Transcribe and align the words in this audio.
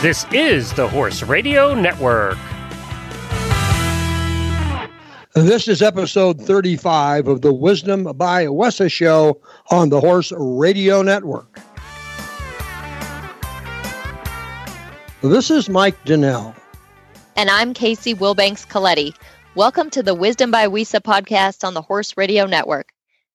This 0.00 0.24
is 0.30 0.72
the 0.74 0.86
Horse 0.86 1.24
Radio 1.24 1.74
Network. 1.74 2.38
This 5.34 5.66
is 5.66 5.82
episode 5.82 6.40
35 6.40 7.26
of 7.26 7.42
the 7.42 7.52
Wisdom 7.52 8.04
by 8.14 8.46
WESA 8.46 8.92
show 8.92 9.40
on 9.72 9.88
the 9.88 9.98
Horse 9.98 10.32
Radio 10.36 11.02
Network. 11.02 11.58
This 15.20 15.50
is 15.50 15.68
Mike 15.68 15.96
Donnell. 16.04 16.54
And 17.34 17.50
I'm 17.50 17.74
Casey 17.74 18.14
Wilbanks 18.14 18.68
Coletti. 18.68 19.16
Welcome 19.56 19.90
to 19.90 20.04
the 20.04 20.14
Wisdom 20.14 20.52
by 20.52 20.68
WESA 20.68 21.00
podcast 21.00 21.66
on 21.66 21.74
the 21.74 21.82
Horse 21.82 22.16
Radio 22.16 22.46
Network. 22.46 22.92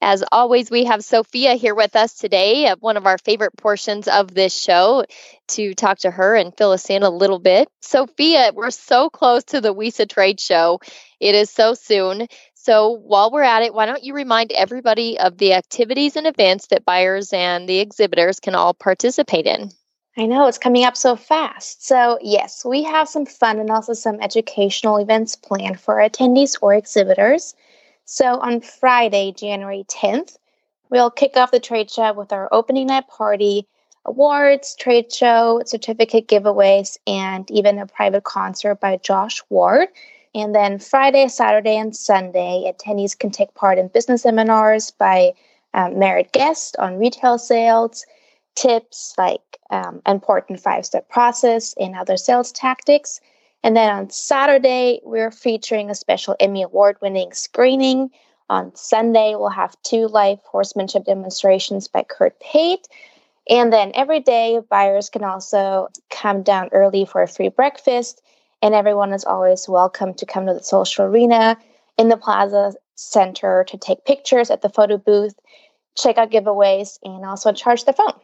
As 0.00 0.22
always, 0.30 0.70
we 0.70 0.84
have 0.84 1.04
Sophia 1.04 1.54
here 1.54 1.74
with 1.74 1.96
us 1.96 2.14
today, 2.14 2.66
uh, 2.66 2.76
one 2.80 2.96
of 2.96 3.06
our 3.06 3.18
favorite 3.18 3.56
portions 3.56 4.08
of 4.08 4.32
this 4.34 4.58
show, 4.58 5.04
to 5.48 5.74
talk 5.74 5.98
to 6.00 6.10
her 6.10 6.34
and 6.36 6.56
fill 6.56 6.72
us 6.72 6.90
in 6.90 7.02
a 7.02 7.10
little 7.10 7.38
bit. 7.38 7.68
Sophia, 7.80 8.52
we're 8.54 8.70
so 8.70 9.08
close 9.10 9.44
to 9.44 9.60
the 9.60 9.74
WESA 9.74 10.08
trade 10.08 10.40
show. 10.40 10.80
It 11.20 11.34
is 11.34 11.50
so 11.50 11.74
soon. 11.74 12.26
So 12.54 12.90
while 12.90 13.30
we're 13.30 13.42
at 13.42 13.62
it, 13.62 13.72
why 13.72 13.86
don't 13.86 14.02
you 14.02 14.12
remind 14.12 14.52
everybody 14.52 15.18
of 15.18 15.38
the 15.38 15.54
activities 15.54 16.16
and 16.16 16.26
events 16.26 16.66
that 16.68 16.84
buyers 16.84 17.32
and 17.32 17.68
the 17.68 17.78
exhibitors 17.78 18.40
can 18.40 18.54
all 18.54 18.74
participate 18.74 19.46
in? 19.46 19.70
I 20.18 20.26
know 20.26 20.48
it's 20.48 20.58
coming 20.58 20.84
up 20.84 20.96
so 20.96 21.14
fast. 21.14 21.86
So, 21.86 22.18
yes, 22.22 22.64
we 22.64 22.82
have 22.84 23.08
some 23.08 23.26
fun 23.26 23.60
and 23.60 23.70
also 23.70 23.92
some 23.92 24.20
educational 24.20 24.96
events 24.96 25.36
planned 25.36 25.78
for 25.78 25.96
attendees 25.96 26.56
or 26.62 26.74
exhibitors. 26.74 27.54
So, 28.06 28.38
on 28.38 28.60
Friday, 28.60 29.32
January 29.32 29.84
10th, 29.88 30.38
we'll 30.90 31.10
kick 31.10 31.36
off 31.36 31.50
the 31.50 31.58
trade 31.58 31.90
show 31.90 32.12
with 32.12 32.32
our 32.32 32.48
opening 32.52 32.86
night 32.86 33.08
party, 33.08 33.66
awards, 34.04 34.76
trade 34.76 35.12
show, 35.12 35.60
certificate 35.66 36.28
giveaways, 36.28 36.98
and 37.08 37.50
even 37.50 37.80
a 37.80 37.86
private 37.86 38.22
concert 38.22 38.76
by 38.76 38.98
Josh 38.98 39.42
Ward. 39.50 39.88
And 40.36 40.54
then 40.54 40.78
Friday, 40.78 41.26
Saturday, 41.26 41.76
and 41.76 41.96
Sunday, 41.96 42.72
attendees 42.72 43.18
can 43.18 43.32
take 43.32 43.52
part 43.54 43.76
in 43.76 43.88
business 43.88 44.22
seminars 44.22 44.92
by 44.92 45.32
um, 45.74 45.98
merit 45.98 46.30
guests 46.30 46.76
on 46.76 46.98
retail 46.98 47.38
sales 47.38 48.06
tips 48.54 49.14
like 49.18 49.58
um, 49.70 50.00
important 50.06 50.60
five 50.60 50.86
step 50.86 51.08
process 51.08 51.74
and 51.78 51.96
other 51.96 52.16
sales 52.16 52.52
tactics. 52.52 53.20
And 53.66 53.76
then 53.76 53.90
on 53.90 54.10
Saturday, 54.10 55.00
we're 55.02 55.32
featuring 55.32 55.90
a 55.90 55.94
special 55.96 56.36
Emmy 56.38 56.62
Award 56.62 56.98
winning 57.02 57.32
screening. 57.32 58.10
On 58.48 58.72
Sunday, 58.76 59.34
we'll 59.34 59.48
have 59.48 59.74
two 59.82 60.06
live 60.06 60.38
horsemanship 60.44 61.04
demonstrations 61.04 61.88
by 61.88 62.04
Kurt 62.04 62.38
Pate. 62.38 62.86
And 63.50 63.72
then 63.72 63.90
every 63.96 64.20
day, 64.20 64.60
buyers 64.70 65.10
can 65.10 65.24
also 65.24 65.88
come 66.10 66.44
down 66.44 66.68
early 66.70 67.06
for 67.06 67.22
a 67.22 67.26
free 67.26 67.48
breakfast. 67.48 68.22
And 68.62 68.72
everyone 68.72 69.12
is 69.12 69.24
always 69.24 69.68
welcome 69.68 70.14
to 70.14 70.26
come 70.26 70.46
to 70.46 70.54
the 70.54 70.62
social 70.62 71.06
arena 71.06 71.58
in 71.98 72.08
the 72.08 72.16
Plaza 72.16 72.74
Center 72.94 73.64
to 73.66 73.76
take 73.76 74.04
pictures 74.04 74.48
at 74.48 74.62
the 74.62 74.68
photo 74.68 74.96
booth, 74.96 75.34
check 75.96 76.18
out 76.18 76.30
giveaways, 76.30 77.00
and 77.02 77.24
also 77.24 77.50
charge 77.50 77.84
their 77.84 77.94
phone 77.94 78.14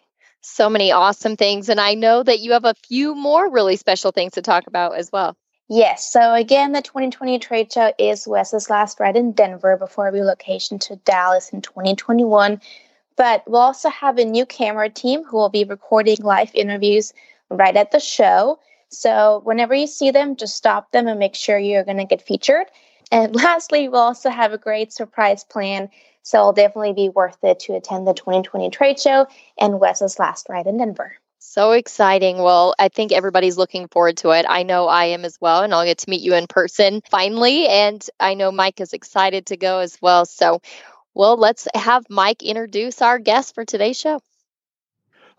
so 0.43 0.69
many 0.69 0.93
awesome 0.93 1.37
things. 1.37 1.69
And 1.69 1.81
I 1.81 1.95
know 1.95 2.23
that 2.23 2.41
you 2.41 2.53
have 2.53 2.65
a 2.65 2.75
few 2.87 3.15
more 3.15 3.51
really 3.51 3.77
special 3.77 4.11
things 4.11 4.33
to 4.33 4.43
talk 4.43 4.67
about 4.67 4.97
as 4.97 5.11
well. 5.13 5.37
Yes. 5.69 6.11
So 6.13 6.35
again, 6.35 6.73
the 6.73 6.83
2020 6.83 7.39
trade 7.39 7.73
show 7.73 7.93
is 7.99 8.27
Wes's 8.27 8.69
last 8.69 9.01
ride 9.01 9.17
in 9.17 9.33
Denver 9.33 9.77
before 9.77 10.11
relocation 10.11 10.79
to 10.81 10.97
Dallas 10.97 11.51
in 11.51 11.63
2021. 11.63 12.61
But 13.17 13.45
we'll 13.47 13.61
also 13.61 13.89
have 13.89 14.19
a 14.19 14.25
new 14.25 14.45
camera 14.45 14.89
team 14.89 15.23
who 15.25 15.37
will 15.37 15.49
be 15.49 15.65
recording 15.65 16.17
live 16.21 16.51
interviews 16.55 17.13
right 17.51 17.77
at 17.77 17.91
the 17.91 18.01
show. 18.01 18.59
So 18.89 19.41
whenever 19.45 19.75
you 19.75 19.87
see 19.87 20.11
them, 20.11 20.37
just 20.37 20.57
stop 20.57 20.91
them 20.93 21.07
and 21.07 21.19
make 21.19 21.35
sure 21.35 21.59
you're 21.59 21.85
going 21.85 21.99
to 21.99 22.05
get 22.05 22.23
featured. 22.23 22.67
And 23.11 23.35
lastly, 23.37 23.89
we'll 23.89 24.01
also 24.01 24.31
have 24.31 24.53
a 24.53 24.59
great 24.59 24.93
surprise 24.93 25.45
plan 25.45 25.91
so 26.23 26.39
it'll 26.39 26.53
definitely 26.53 26.93
be 26.93 27.09
worth 27.09 27.43
it 27.43 27.61
to 27.61 27.75
attend 27.75 28.07
the 28.07 28.15
2020 28.15 28.71
trade 28.71 28.99
show 28.99 29.27
and 29.59 29.81
Wes's 29.81 30.19
last 30.19 30.49
ride 30.49 30.67
in 30.67 30.79
Denver. 30.79 31.17
So 31.45 31.73
exciting. 31.73 32.39
Well, 32.39 32.73
I 32.79 32.89
think 32.89 33.11
everybody's 33.11 33.59
looking 33.59 33.89
forward 33.89 34.17
to 34.19 34.31
it. 34.31 34.47
I 34.49 34.63
know 34.63 34.87
I 34.87 35.07
am 35.07 35.25
as 35.25 35.39
well, 35.41 35.63
and 35.63 35.75
I'll 35.75 35.85
get 35.85 35.99
to 35.99 36.09
meet 36.09 36.23
you 36.23 36.35
in 36.35 36.47
person 36.47 37.03
finally. 37.11 37.67
And 37.67 38.03
I 38.21 38.35
know 38.35 38.53
Mike 38.53 38.81
is 38.81 38.93
excited 38.93 39.47
to 39.47 39.57
go 39.57 39.81
as 39.81 39.99
well. 40.01 40.25
So, 40.25 40.63
well, 41.15 41.37
let's 41.37 41.67
have 41.75 42.07
Mike 42.09 42.45
introduce 42.45 43.03
our 43.03 43.19
guest 43.19 43.55
for 43.57 43.65
today's 43.65 43.99
show. 43.99 44.23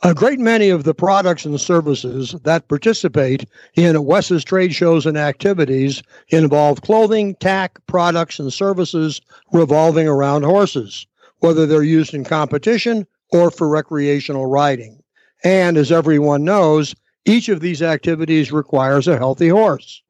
A 0.04 0.14
great 0.14 0.40
many 0.40 0.70
of 0.70 0.84
the 0.84 0.94
products 0.94 1.46
and 1.46 1.60
services 1.60 2.36
that 2.44 2.68
participate 2.68 3.46
in 3.76 4.04
Wes's 4.04 4.44
trade 4.44 4.76
shows 4.76 5.06
and 5.06 5.18
activities 5.18 6.04
involve 6.28 6.82
clothing, 6.82 7.34
tack, 7.36 7.80
products, 7.88 8.40
and 8.40 8.52
services 8.52 9.22
revolving 9.54 10.08
around 10.08 10.44
horses, 10.44 11.08
whether 11.40 11.66
they're 11.66 11.82
used 11.82 12.14
in 12.14 12.26
competition 12.26 13.08
or 13.32 13.50
for 13.50 13.70
recreational 13.70 14.46
riding. 14.46 15.03
And 15.44 15.78
as 15.78 15.92
everyone 15.92 16.44
knows, 16.44 16.96
each 17.26 17.50
of 17.50 17.60
these 17.60 17.82
activities 17.82 18.52
requires 18.52 19.08
a 19.08 19.18
healthy 19.18 19.50
horse. 19.50 20.02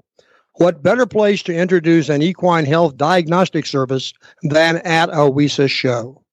What 0.56 0.84
better 0.84 1.08
place 1.08 1.42
to 1.44 1.56
introduce 1.56 2.10
an 2.10 2.22
equine 2.22 2.66
health 2.66 2.96
diagnostic 2.96 3.66
service 3.66 4.14
than 4.44 4.78
at 4.78 5.10
a 5.10 5.30
WESA 5.30 5.70
show? 5.70 6.24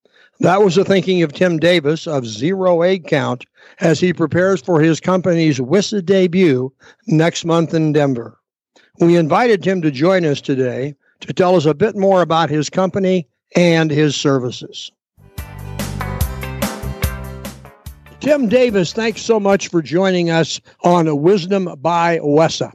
That 0.40 0.62
was 0.62 0.74
the 0.74 0.84
thinking 0.84 1.22
of 1.22 1.32
Tim 1.32 1.58
Davis 1.58 2.06
of 2.06 2.26
Zero 2.26 2.82
Egg 2.82 3.06
Count 3.06 3.44
as 3.80 4.00
he 4.00 4.12
prepares 4.12 4.60
for 4.60 4.80
his 4.80 5.00
company's 5.00 5.58
WESA 5.58 6.04
debut 6.04 6.72
next 7.06 7.44
month 7.44 7.74
in 7.74 7.92
Denver. 7.92 8.38
We 9.00 9.16
invited 9.16 9.62
Tim 9.62 9.80
to 9.82 9.90
join 9.90 10.24
us 10.24 10.40
today 10.40 10.94
to 11.20 11.32
tell 11.32 11.56
us 11.56 11.66
a 11.66 11.74
bit 11.74 11.96
more 11.96 12.22
about 12.22 12.50
his 12.50 12.68
company 12.70 13.26
and 13.56 13.90
his 13.90 14.16
services. 14.16 14.90
Tim 18.20 18.48
Davis, 18.50 18.92
thanks 18.92 19.22
so 19.22 19.40
much 19.40 19.68
for 19.68 19.80
joining 19.80 20.28
us 20.28 20.60
on 20.84 21.22
Wisdom 21.22 21.74
by 21.78 22.18
WESA. 22.18 22.70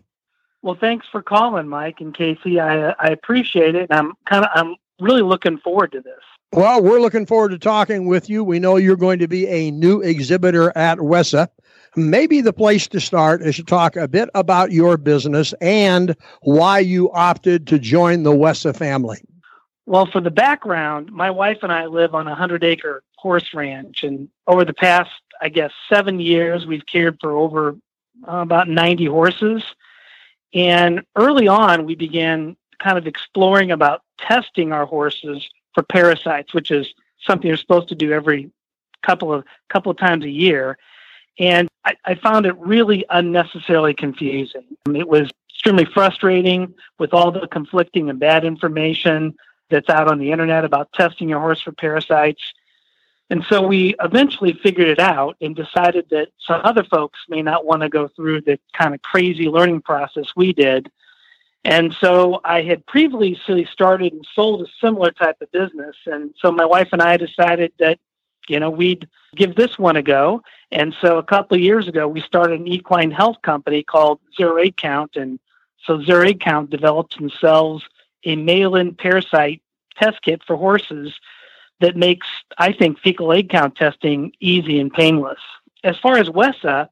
Well, 0.64 0.76
thanks 0.80 1.06
for 1.12 1.22
calling, 1.22 1.68
Mike 1.68 2.02
and 2.02 2.16
Casey. 2.16 2.60
I, 2.60 2.90
I 2.90 3.10
appreciate 3.10 3.76
it. 3.76 3.92
I'm 3.92 4.14
kind 4.28 4.44
of 4.44 4.50
I'm 4.56 4.76
really 5.00 5.22
looking 5.22 5.60
forward 5.60 5.92
to 5.92 6.02
this. 6.02 6.20
Well, 6.52 6.82
we're 6.82 7.00
looking 7.00 7.28
forward 7.28 7.50
to 7.50 7.60
talking 7.60 8.08
with 8.08 8.28
you. 8.28 8.44
We 8.44 8.58
know 8.58 8.78
you're 8.78 8.96
going 8.96 9.20
to 9.20 9.28
be 9.28 9.48
a 9.48 9.70
new 9.70 10.02
exhibitor 10.02 10.76
at 10.76 10.98
WESA. 10.98 11.48
Maybe 11.96 12.42
the 12.42 12.52
place 12.52 12.88
to 12.88 13.00
start 13.00 13.44
is 13.44 13.58
to 13.58 13.64
talk 13.64 13.96
a 13.96 14.08
bit 14.08 14.30
about 14.34 14.72
your 14.72 14.98
business 14.98 15.54
and 15.62 16.16
why 16.42 16.80
you 16.80 17.12
opted 17.12 17.68
to 17.68 17.78
join 17.78 18.24
the 18.24 18.32
WESA 18.32 18.76
family. 18.76 19.22
Well, 19.85 20.07
for 20.07 20.19
the 20.19 20.31
background, 20.31 21.12
my 21.12 21.29
wife 21.29 21.59
and 21.62 21.72
I 21.72 21.85
live 21.85 22.16
on 22.16 22.28
a 22.28 22.31
100 22.31 22.63
acre 22.63 23.03
horse 23.18 23.53
ranch. 23.53 24.03
And 24.03 24.29
over 24.47 24.66
the 24.66 24.73
past, 24.73 25.12
I 25.41 25.50
guess, 25.50 25.72
seven 25.90 26.20
years, 26.20 26.66
we've 26.66 26.85
cared 26.85 27.17
for 27.22 27.32
over 27.32 27.78
uh, 28.28 28.37
about 28.37 28.67
90 28.67 29.05
horses. 29.05 29.64
And 30.53 31.03
early 31.16 31.47
on, 31.47 31.85
we 31.85 31.96
began 31.96 32.55
kind 32.79 32.97
of 32.97 33.05
exploring 33.05 33.72
about 33.72 34.02
testing 34.17 34.72
our 34.72 34.85
horses 34.85 35.47
for 35.73 35.84
parasites, 35.84 36.53
which 36.53 36.72
is 36.72 36.88
something 37.20 37.47
you're 37.47 37.58
supposed 37.58 37.90
to 37.90 37.96
do 37.96 38.11
every 38.11 38.52
couple 39.03 39.31
of 39.31 39.43
couple 39.70 39.91
of 39.91 39.97
times 39.97 40.26
a 40.26 40.29
year. 40.29 40.78
And 41.38 41.67
I, 41.84 41.96
I 42.05 42.16
found 42.16 42.46
it 42.46 42.58
really 42.58 43.05
unnecessarily 43.09 43.93
confusing. 43.93 44.66
It 44.93 45.08
was 45.08 45.29
extremely 45.49 45.85
frustrating 45.85 46.73
with 46.97 47.14
all 47.14 47.31
the 47.31 47.47
conflicting 47.47 48.09
and 48.09 48.20
bad 48.20 48.46
information 48.46 49.35
that's 49.70 49.90
out 49.90 50.08
on 50.08 50.20
the 50.20 50.32
internet 50.32 50.66
about 50.66 50.94
testing 50.94 51.29
your 51.29 51.40
horse 51.40 51.62
for 51.62 51.72
parasites. 51.72 52.53
And 53.29 53.44
so 53.50 53.66
we 53.66 53.96
eventually 54.02 54.53
figured 54.53 54.88
it 54.88 55.00
out 55.00 55.35
and 55.41 55.56
decided 55.56 56.09
that 56.12 56.29
some 56.40 56.62
other 56.64 56.84
folks 56.84 57.20
may 57.28 57.41
not 57.41 57.66
want 57.66 57.82
to 57.82 57.90
go 57.90 58.08
through 58.08 58.41
the 58.41 58.59
kind 58.73 58.94
of 58.94 59.02
crazy 59.02 59.50
learning 59.50 59.82
process 59.82 60.28
we 60.35 60.53
did. 60.53 60.91
And 61.64 61.96
so 62.00 62.41
I 62.44 62.62
had 62.62 62.85
previously 62.85 63.66
started 63.66 64.14
and 64.14 64.28
sold 64.35 64.62
a 64.62 64.67
similar 64.79 65.09
type 65.09 65.41
of 65.41 65.52
business. 65.52 65.96
And 66.06 66.35
so 66.40 66.52
my 66.52 66.66
wife 66.66 66.90
and 66.91 67.02
I 67.02 67.17
decided 67.17 67.73
that, 67.79 67.97
you 68.47 68.59
know, 68.59 68.70
we'd 68.70 69.09
give 69.35 69.56
this 69.56 69.79
one 69.79 69.96
a 69.96 70.03
go. 70.03 70.44
And 70.72 70.96
so 71.02 71.17
a 71.17 71.23
couple 71.23 71.56
of 71.56 71.64
years 71.64 71.88
ago, 71.88 72.08
we 72.08 72.22
started 72.22 72.59
an 72.59 72.67
equine 72.67 73.09
health 73.09 73.41
company 73.41 73.82
called 73.82 74.20
Zero 74.38 74.58
Egg 74.58 74.78
Count. 74.78 75.16
And 75.16 75.40
So 75.84 76.03
Zero 76.03 76.28
Egg 76.28 76.40
Count 76.40 76.70
develops 76.70 77.16
themselves 77.16 77.84
a 78.26 78.36
mail-in 78.36 78.96
parasite 78.96 79.62
test 79.96 80.22
kit 80.22 80.44
for 80.46 80.56
horses 80.56 81.14
that 81.80 81.96
makes, 81.96 82.28
I 82.58 82.72
think, 82.72 83.00
fecal 83.00 83.32
egg 83.32 83.50
count 83.50 83.76
testing 83.76 84.34
easy 84.40 84.80
and 84.80 84.92
painless. 84.92 85.40
As 85.84 85.98
far 85.98 86.18
as 86.18 86.30
WESA, 86.30 86.90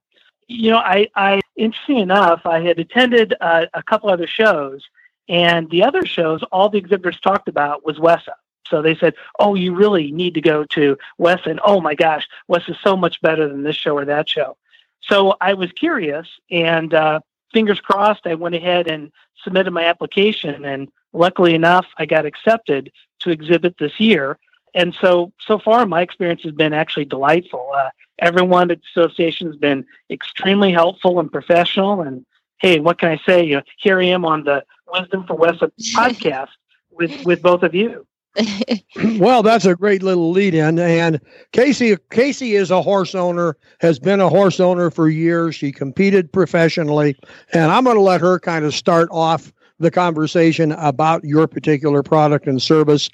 you 0.47 0.71
know, 0.71 0.77
I, 0.77 1.07
I 1.15 1.41
interesting 1.55 1.99
enough, 1.99 2.41
I 2.45 2.61
had 2.61 2.79
attended 2.79 3.33
uh, 3.39 3.65
a 3.73 3.83
couple 3.83 4.09
other 4.09 4.27
shows, 4.27 4.83
and 5.29 5.69
the 5.69 5.83
other 5.83 6.05
shows, 6.05 6.43
all 6.51 6.69
the 6.69 6.77
exhibitors 6.77 7.19
talked 7.19 7.47
about 7.47 7.85
was 7.85 7.97
WESA. 7.97 8.33
So 8.67 8.81
they 8.81 8.95
said, 8.95 9.13
"Oh, 9.39 9.55
you 9.55 9.75
really 9.75 10.11
need 10.11 10.33
to 10.35 10.41
go 10.41 10.63
to 10.65 10.97
WESA." 11.19 11.47
And 11.47 11.59
oh 11.65 11.81
my 11.81 11.95
gosh, 11.95 12.27
WESA 12.49 12.71
is 12.71 12.77
so 12.83 12.95
much 12.97 13.21
better 13.21 13.47
than 13.47 13.63
this 13.63 13.75
show 13.75 13.95
or 13.97 14.05
that 14.05 14.29
show. 14.29 14.57
So 15.01 15.35
I 15.41 15.53
was 15.53 15.71
curious, 15.71 16.27
and 16.49 16.93
uh, 16.93 17.19
fingers 17.51 17.79
crossed, 17.79 18.25
I 18.25 18.35
went 18.35 18.55
ahead 18.55 18.87
and 18.87 19.11
submitted 19.43 19.71
my 19.71 19.85
application, 19.85 20.65
and 20.65 20.89
luckily 21.13 21.53
enough, 21.53 21.85
I 21.97 22.05
got 22.05 22.25
accepted 22.25 22.91
to 23.19 23.29
exhibit 23.29 23.77
this 23.77 23.99
year. 23.99 24.37
And 24.75 24.95
so, 24.99 25.31
so 25.39 25.59
far, 25.59 25.85
my 25.85 26.01
experience 26.01 26.41
has 26.43 26.51
been 26.51 26.73
actually 26.73 27.05
delightful. 27.05 27.71
Uh, 27.75 27.89
everyone 28.19 28.71
at 28.71 28.79
the 28.79 29.01
association 29.01 29.47
has 29.47 29.55
been 29.55 29.85
extremely 30.09 30.71
helpful 30.71 31.19
and 31.19 31.31
professional. 31.31 32.01
And 32.01 32.25
hey, 32.59 32.79
what 32.79 32.97
can 32.97 33.09
I 33.09 33.17
say? 33.25 33.43
You 33.43 33.57
know, 33.57 33.63
here 33.77 34.01
I 34.01 34.05
am 34.05 34.25
on 34.25 34.43
the 34.43 34.63
Wisdom 34.91 35.25
for 35.25 35.35
West 35.35 35.61
podcast 35.95 36.49
with 36.91 37.25
with 37.25 37.41
both 37.41 37.63
of 37.63 37.73
you. 37.73 38.05
well, 39.19 39.43
that's 39.43 39.65
a 39.65 39.75
great 39.75 40.01
little 40.01 40.31
lead 40.31 40.55
in. 40.55 40.79
And 40.79 41.21
Casey, 41.51 41.95
Casey 42.09 42.55
is 42.55 42.71
a 42.71 42.81
horse 42.81 43.13
owner, 43.13 43.57
has 43.79 43.99
been 43.99 44.19
a 44.19 44.29
horse 44.29 44.59
owner 44.59 44.89
for 44.89 45.07
years. 45.07 45.53
She 45.55 45.71
competed 45.71 46.31
professionally, 46.31 47.15
and 47.53 47.71
I'm 47.71 47.83
going 47.83 47.95
to 47.95 48.01
let 48.01 48.21
her 48.21 48.39
kind 48.39 48.65
of 48.65 48.73
start 48.73 49.09
off 49.11 49.53
the 49.79 49.91
conversation 49.91 50.71
about 50.73 51.23
your 51.23 51.47
particular 51.47 52.03
product 52.03 52.47
and 52.47 52.61
service. 52.61 53.09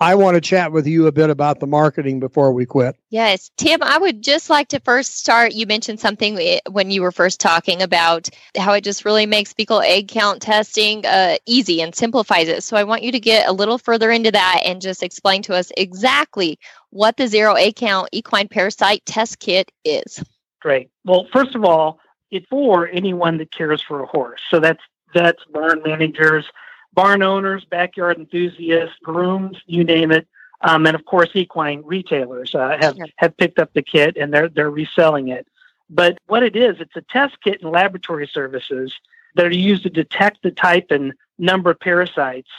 I 0.00 0.14
want 0.14 0.34
to 0.34 0.40
chat 0.40 0.72
with 0.72 0.86
you 0.86 1.06
a 1.06 1.12
bit 1.12 1.30
about 1.30 1.60
the 1.60 1.66
marketing 1.66 2.20
before 2.20 2.52
we 2.52 2.66
quit. 2.66 2.96
Yes, 3.10 3.50
Tim, 3.56 3.82
I 3.82 3.98
would 3.98 4.22
just 4.22 4.50
like 4.50 4.68
to 4.68 4.80
first 4.80 5.18
start. 5.18 5.52
You 5.52 5.66
mentioned 5.66 6.00
something 6.00 6.60
when 6.70 6.90
you 6.90 7.02
were 7.02 7.12
first 7.12 7.40
talking 7.40 7.80
about 7.82 8.28
how 8.56 8.72
it 8.72 8.84
just 8.84 9.04
really 9.04 9.26
makes 9.26 9.52
fecal 9.52 9.80
egg 9.80 10.08
count 10.08 10.42
testing 10.42 11.06
uh, 11.06 11.36
easy 11.46 11.80
and 11.80 11.94
simplifies 11.94 12.48
it. 12.48 12.62
So 12.62 12.76
I 12.76 12.84
want 12.84 13.02
you 13.02 13.12
to 13.12 13.20
get 13.20 13.48
a 13.48 13.52
little 13.52 13.78
further 13.78 14.10
into 14.10 14.30
that 14.32 14.62
and 14.64 14.80
just 14.80 15.02
explain 15.02 15.42
to 15.42 15.54
us 15.54 15.72
exactly 15.76 16.58
what 16.90 17.16
the 17.16 17.28
zero 17.28 17.54
egg 17.54 17.76
count 17.76 18.08
equine 18.12 18.48
parasite 18.48 19.04
test 19.06 19.38
kit 19.38 19.70
is. 19.84 20.22
Great. 20.60 20.90
Well, 21.04 21.26
first 21.32 21.54
of 21.54 21.64
all, 21.64 22.00
it's 22.30 22.46
for 22.48 22.88
anyone 22.88 23.38
that 23.38 23.50
cares 23.50 23.82
for 23.82 24.02
a 24.02 24.06
horse. 24.06 24.40
So 24.50 24.60
that's 24.60 24.82
vets, 25.12 25.42
barn 25.52 25.82
managers, 25.84 26.46
barn 26.92 27.22
owners, 27.22 27.64
backyard 27.64 28.18
enthusiasts, 28.18 28.96
grooms, 29.02 29.58
you 29.66 29.84
name 29.84 30.10
it. 30.10 30.26
Um, 30.62 30.86
and 30.86 30.94
of 30.94 31.04
course, 31.04 31.30
equine 31.34 31.82
retailers 31.84 32.54
uh, 32.54 32.76
have, 32.80 32.96
have 33.16 33.36
picked 33.36 33.58
up 33.58 33.72
the 33.72 33.82
kit 33.82 34.16
and 34.16 34.32
they're, 34.32 34.48
they're 34.48 34.70
reselling 34.70 35.28
it. 35.28 35.46
But 35.88 36.18
what 36.26 36.42
it 36.42 36.54
is, 36.54 36.80
it's 36.80 36.96
a 36.96 37.02
test 37.02 37.36
kit 37.42 37.62
and 37.62 37.70
laboratory 37.70 38.28
services 38.28 38.94
that 39.34 39.46
are 39.46 39.50
used 39.50 39.84
to 39.84 39.90
detect 39.90 40.42
the 40.42 40.50
type 40.50 40.88
and 40.90 41.14
number 41.38 41.70
of 41.70 41.80
parasites, 41.80 42.50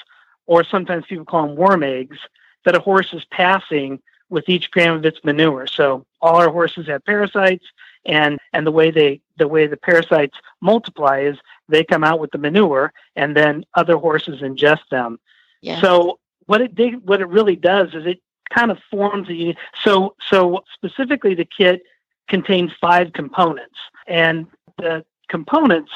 or 0.48 0.63
sometimes 0.63 1.06
people 1.06 1.25
call 1.25 1.48
them 1.48 1.56
worm 1.56 1.83
eggs, 1.83 2.18
that 2.65 2.75
a 2.75 2.80
horse 2.80 3.13
is 3.13 3.24
passing 3.25 4.00
with 4.30 4.50
each 4.50 4.71
gram 4.71 4.95
of 4.95 5.06
its 5.06 5.24
manure. 5.24 5.68
So 5.68 6.06
all 6.21 6.38
our 6.38 6.50
horses 6.50 6.88
have 6.88 7.06
parasites, 7.06 7.65
and 8.06 8.39
and 8.53 8.65
the 8.65 8.71
way 8.71 8.92
they 8.92 9.21
the 9.38 9.48
way 9.48 9.68
the 9.68 9.77
parasites 9.77 10.38
multiply 10.62 11.21
is 11.21 11.38
they 11.68 11.83
come 11.83 12.03
out 12.03 12.19
with 12.19 12.31
the 12.31 12.38
manure, 12.38 12.94
and 13.15 13.36
then 13.36 13.65
other 13.75 13.98
horses 13.98 14.42
ingest 14.42 14.88
them. 14.89 15.19
Yeah. 15.62 15.80
So 15.81 16.19
what 16.45 16.62
it 16.62 16.75
did, 16.75 17.07
what 17.07 17.21
it 17.21 17.27
really 17.27 17.56
does 17.56 17.94
is 17.94 18.06
it 18.06 18.21
kind 18.53 18.71
of 18.71 18.80
forms 18.89 19.30
a 19.30 19.56
so 19.83 20.15
so 20.30 20.63
specifically 20.74 21.36
the 21.36 21.45
kit 21.45 21.83
contains 22.27 22.71
five 22.80 23.13
components, 23.13 23.77
and 24.07 24.48
the 24.77 25.06
components 25.30 25.92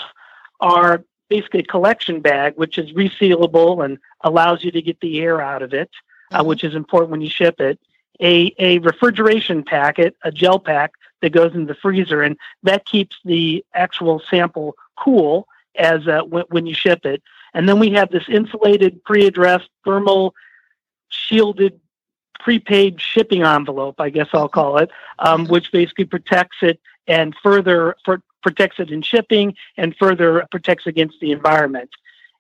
are 0.60 1.04
basically 1.30 1.62
a 1.62 1.64
collection 1.64 2.22
bag, 2.22 2.54
which 2.56 2.78
is 2.78 2.92
resealable 2.92 3.84
and 3.84 3.98
allows 4.22 4.64
you 4.64 4.72
to 4.72 4.82
get 4.82 5.00
the 5.02 5.22
air 5.22 5.42
out 5.42 5.62
of 5.62 5.74
it, 5.74 5.90
uh, 6.32 6.38
mm-hmm. 6.38 6.42
uh, 6.42 6.44
which 6.44 6.64
is 6.64 6.76
important 6.76 7.12
when 7.12 7.22
you 7.22 7.30
ship 7.30 7.60
it. 7.60 7.80
A, 8.22 8.54
a 8.60 8.80
refrigeration 8.80 9.64
packet, 9.64 10.16
a 10.24 10.32
gel 10.32 10.58
pack 10.58 10.94
that 11.26 11.32
goes 11.32 11.56
into 11.56 11.66
the 11.66 11.80
freezer, 11.80 12.22
and 12.22 12.38
that 12.62 12.86
keeps 12.86 13.18
the 13.26 13.66
actual 13.74 14.22
sample 14.30 14.76
cool 14.96 15.48
as 15.76 16.08
uh, 16.08 16.22
when, 16.22 16.46
when 16.50 16.66
you 16.68 16.76
ship 16.76 17.04
it. 17.04 17.24
And 17.56 17.68
then 17.68 17.80
we 17.80 17.90
have 17.92 18.12
this 18.12 18.30
insulated, 18.30 19.04
pre-addressed, 19.04 19.70
thermal 19.84 20.36
shielded, 21.10 21.80
prepaid 22.40 23.02
shipping 23.02 23.42
envelope, 23.42 24.00
I 24.00 24.12
guess 24.12 24.28
I'll 24.34 24.48
call 24.50 24.78
it, 24.78 24.92
um, 25.18 25.48
which 25.48 25.72
basically 25.72 26.06
protects 26.06 26.58
it 26.62 26.80
and 27.08 27.36
further 27.42 27.96
for, 28.06 28.22
protects 28.44 28.80
it 28.80 28.92
in 28.92 29.02
shipping 29.02 29.56
and 29.78 29.96
further 29.98 30.46
protects 30.52 30.86
against 30.86 31.20
the 31.20 31.32
environment. 31.32 31.90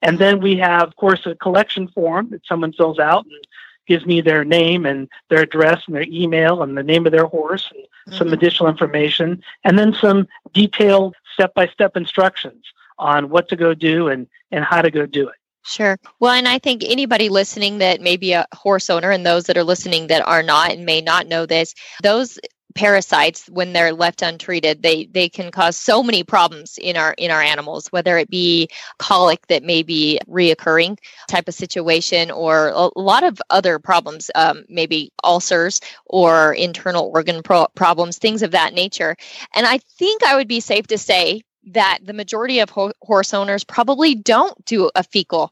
And 0.03 0.19
then 0.19 0.41
we 0.41 0.57
have, 0.57 0.83
of 0.83 0.95
course, 0.95 1.25
a 1.25 1.33
collection 1.33 1.87
form 1.87 2.29
that 2.29 2.45
someone 2.45 2.73
fills 2.73 2.99
out 2.99 3.25
and 3.25 3.47
gives 3.87 4.05
me 4.05 4.21
their 4.21 4.45
name 4.45 4.85
and 4.85 5.09
their 5.29 5.41
address 5.41 5.81
and 5.87 5.95
their 5.95 6.05
email 6.07 6.61
and 6.61 6.77
the 6.77 6.83
name 6.83 7.07
of 7.07 7.11
their 7.11 7.25
horse 7.25 7.71
and 7.73 7.85
mm-hmm. 8.07 8.17
some 8.17 8.33
additional 8.33 8.69
information, 8.69 9.43
and 9.63 9.77
then 9.77 9.93
some 9.93 10.27
detailed 10.53 11.15
step 11.33 11.53
by 11.53 11.67
step 11.67 11.97
instructions 11.97 12.63
on 12.97 13.29
what 13.29 13.49
to 13.49 13.55
go 13.55 13.73
do 13.73 14.07
and, 14.07 14.27
and 14.51 14.63
how 14.63 14.81
to 14.81 14.91
go 14.91 15.05
do 15.05 15.27
it. 15.27 15.35
Sure. 15.65 15.97
Well, 16.19 16.33
and 16.33 16.47
I 16.47 16.59
think 16.59 16.83
anybody 16.85 17.27
listening 17.27 17.79
that 17.79 17.99
may 17.99 18.17
be 18.17 18.33
a 18.33 18.45
horse 18.53 18.87
owner 18.87 19.09
and 19.09 19.25
those 19.25 19.45
that 19.45 19.57
are 19.57 19.63
listening 19.63 20.07
that 20.07 20.25
are 20.27 20.43
not 20.43 20.71
and 20.71 20.85
may 20.85 21.01
not 21.01 21.25
know 21.25 21.47
this, 21.47 21.73
those 22.03 22.37
parasites 22.75 23.47
when 23.47 23.71
they're 23.71 23.93
left 23.93 24.21
untreated 24.21 24.83
they 24.83 25.05
they 25.05 25.29
can 25.29 25.49
cause 25.49 25.77
so 25.77 26.03
many 26.03 26.23
problems 26.23 26.77
in 26.81 26.97
our 26.97 27.13
in 27.17 27.31
our 27.31 27.41
animals 27.41 27.87
whether 27.87 28.17
it 28.17 28.29
be 28.29 28.67
colic 28.99 29.47
that 29.47 29.63
may 29.63 29.81
be 29.81 30.19
reoccurring 30.29 30.97
type 31.29 31.47
of 31.47 31.53
situation 31.53 32.29
or 32.29 32.67
a 32.69 32.89
lot 32.99 33.23
of 33.23 33.41
other 33.49 33.79
problems 33.79 34.29
um, 34.35 34.65
maybe 34.67 35.09
ulcers 35.23 35.79
or 36.05 36.53
internal 36.53 37.11
organ 37.15 37.41
pro- 37.41 37.67
problems 37.75 38.17
things 38.17 38.43
of 38.43 38.51
that 38.51 38.73
nature. 38.73 39.15
And 39.55 39.65
i 39.65 39.77
think 39.77 40.23
i 40.23 40.35
would 40.35 40.47
be 40.47 40.59
safe 40.59 40.85
to 40.87 40.97
say 40.97 41.41
that 41.67 41.99
the 42.03 42.13
majority 42.13 42.59
of 42.59 42.69
ho- 42.69 42.93
horse 43.01 43.33
owners 43.33 43.63
probably 43.63 44.15
don't 44.15 44.65
do 44.65 44.91
a 44.95 45.03
fecal 45.03 45.51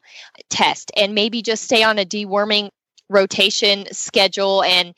test 0.50 0.92
and 0.98 1.16
maybe 1.16 1.42
just 1.42 1.64
stay 1.64 1.84
on 1.84 1.98
a 1.98 2.06
deworming 2.06 2.70
rotation 3.10 3.86
schedule 3.92 4.64
and 4.64 4.94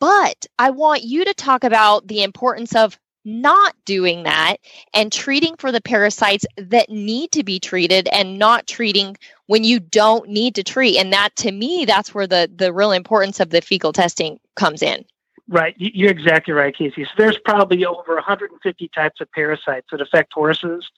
but 0.00 0.46
I 0.58 0.70
want 0.70 1.02
you 1.02 1.24
to 1.24 1.34
talk 1.34 1.64
about 1.64 2.06
the 2.08 2.22
importance 2.22 2.74
of 2.74 2.98
not 3.24 3.74
doing 3.86 4.24
that 4.24 4.58
and 4.92 5.10
treating 5.10 5.56
for 5.56 5.72
the 5.72 5.80
parasites 5.80 6.44
that 6.58 6.90
need 6.90 7.32
to 7.32 7.42
be 7.42 7.58
treated 7.58 8.06
and 8.12 8.38
not 8.38 8.66
treating 8.66 9.16
when 9.46 9.64
you 9.64 9.80
don't 9.80 10.28
need 10.28 10.54
to 10.54 10.62
treat 10.62 10.98
and 10.98 11.10
that 11.10 11.34
to 11.36 11.50
me 11.50 11.86
that's 11.86 12.14
where 12.14 12.26
the 12.26 12.50
the 12.54 12.70
real 12.70 12.92
importance 12.92 13.40
of 13.40 13.48
the 13.48 13.62
fecal 13.62 13.94
testing 13.94 14.38
comes 14.56 14.82
in 14.82 15.06
Right, 15.48 15.74
you're 15.76 16.10
exactly 16.10 16.54
right, 16.54 16.74
Casey. 16.74 17.04
So 17.04 17.10
there's 17.18 17.36
probably 17.36 17.84
over 17.84 18.14
150 18.14 18.88
types 18.88 19.20
of 19.20 19.30
parasites 19.32 19.88
that 19.90 20.00
affect 20.00 20.32
horses, 20.32 20.90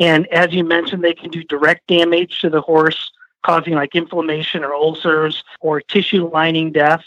and 0.00 0.26
as 0.32 0.52
you 0.52 0.64
mentioned, 0.64 1.04
they 1.04 1.14
can 1.14 1.30
do 1.30 1.44
direct 1.44 1.86
damage 1.86 2.40
to 2.40 2.50
the 2.50 2.60
horse, 2.60 3.12
causing 3.44 3.74
like 3.74 3.94
inflammation 3.94 4.64
or 4.64 4.74
ulcers 4.74 5.44
or 5.60 5.80
tissue 5.80 6.28
lining 6.28 6.72
death. 6.72 7.04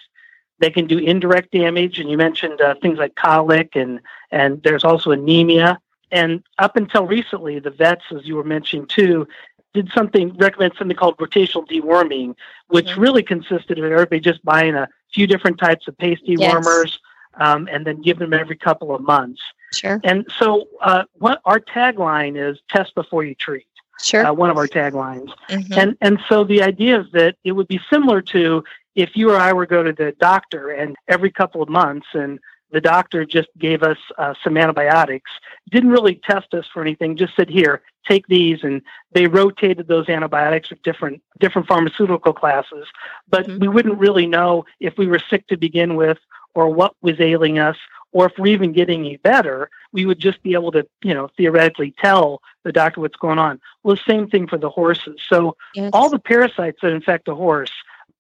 They 0.60 0.72
can 0.72 0.88
do 0.88 0.98
indirect 0.98 1.52
damage, 1.52 2.00
and 2.00 2.10
you 2.10 2.18
mentioned 2.18 2.62
uh, 2.62 2.76
things 2.82 2.98
like 2.98 3.16
colic, 3.16 3.76
and 3.76 4.00
and 4.32 4.62
there's 4.64 4.84
also 4.84 5.12
anemia. 5.12 5.80
And 6.12 6.44
up 6.58 6.76
until 6.76 7.06
recently, 7.06 7.60
the 7.60 7.70
vets, 7.70 8.04
as 8.16 8.26
you 8.26 8.36
were 8.36 8.44
mentioning 8.44 8.88
too, 8.88 9.28
did 9.74 9.92
something 9.94 10.36
recommend 10.38 10.74
something 10.78 10.98
called 10.98 11.18
rotational 11.18 11.68
deworming, 11.68 12.36
which 12.68 12.88
mm-hmm. 12.88 13.02
really 13.02 13.24
consisted 13.24 13.78
of 13.78 13.86
everybody 13.86 14.20
just 14.20 14.44
buying 14.44 14.76
a 14.76 14.88
few 15.14 15.28
different 15.28 15.60
types 15.60 15.88
of 15.88 15.98
paste 15.98 16.26
dewormers, 16.26 16.86
yes. 16.86 17.00
um, 17.40 17.68
and 17.72 17.86
then 17.86 18.02
give 18.02 18.18
them 18.18 18.34
every 18.34 18.56
couple 18.56 18.96
of 18.96 19.02
months. 19.02 19.42
Sure. 19.74 20.00
And 20.04 20.26
so, 20.40 20.68
uh, 20.82 21.04
what 21.14 21.42
our 21.46 21.60
tagline 21.60 22.38
is: 22.38 22.58
"Test 22.70 22.96
before 22.96 23.24
you 23.24 23.36
treat." 23.36 23.68
Sure. 24.00 24.26
Uh, 24.26 24.34
one 24.34 24.50
of 24.50 24.58
our 24.58 24.68
taglines, 24.68 25.30
mm-hmm. 25.50 25.74
and 25.74 25.98
and 26.02 26.20
so 26.30 26.44
the 26.44 26.62
idea 26.62 27.02
is 27.02 27.08
that 27.14 27.36
it 27.44 27.52
would 27.52 27.68
be 27.68 27.80
similar 27.90 28.22
to 28.22 28.64
if 28.98 29.12
you 29.16 29.32
or 29.32 29.38
I 29.38 29.54
were 29.54 29.68
go 29.68 29.84
to 29.84 29.94
the 29.94 30.12
doctor 30.20 30.72
and 30.72 30.96
every 31.08 31.32
couple 31.32 31.62
of 31.62 31.70
months 31.70 32.08
and 32.14 32.40
the 32.72 32.82
doctor 32.82 33.24
just 33.24 33.48
gave 33.58 33.84
us 33.84 33.98
uh, 34.18 34.34
some 34.44 34.58
antibiotics, 34.58 35.32
didn't 35.72 35.92
really 35.92 36.16
test 36.16 36.54
us 36.54 36.66
for 36.74 36.82
anything, 36.82 37.16
just 37.16 37.36
said, 37.36 37.50
here, 37.50 37.82
take 38.06 38.28
these. 38.28 38.64
And 38.64 38.82
they 39.14 39.28
rotated 39.28 39.88
those 39.88 40.10
antibiotics 40.10 40.72
with 40.72 40.82
different, 40.82 41.22
different 41.40 41.68
pharmaceutical 41.68 42.34
classes. 42.34 42.88
But 43.30 43.46
mm-hmm. 43.46 43.60
we 43.60 43.68
wouldn't 43.68 44.00
really 44.00 44.26
know 44.26 44.66
if 44.82 44.98
we 44.98 45.08
were 45.08 45.20
sick 45.20 45.48
to 45.48 45.58
begin 45.58 45.96
with 45.96 46.18
or 46.56 46.70
what 46.70 46.96
was 47.02 47.22
ailing 47.22 47.60
us 47.60 47.78
or 48.14 48.26
if 48.26 48.34
we're 48.38 48.54
even 48.54 48.74
getting 48.74 49.02
any 49.02 49.18
better, 49.18 49.70
we 49.92 50.06
would 50.06 50.20
just 50.20 50.42
be 50.42 50.54
able 50.54 50.72
to, 50.72 50.88
you 51.04 51.14
know, 51.14 51.30
theoretically 51.38 51.94
tell 52.00 52.42
the 52.64 52.72
doctor 52.72 53.02
what's 53.02 53.16
going 53.18 53.38
on. 53.38 53.62
Well, 53.84 53.96
the 53.96 54.12
same 54.12 54.28
thing 54.28 54.48
for 54.48 54.58
the 54.58 54.70
horses. 54.70 55.22
So 55.30 55.56
yes. 55.76 55.92
all 55.94 56.10
the 56.10 56.20
parasites 56.20 56.80
that 56.82 56.92
infect 56.92 57.28
a 57.28 57.36
horse 57.36 57.72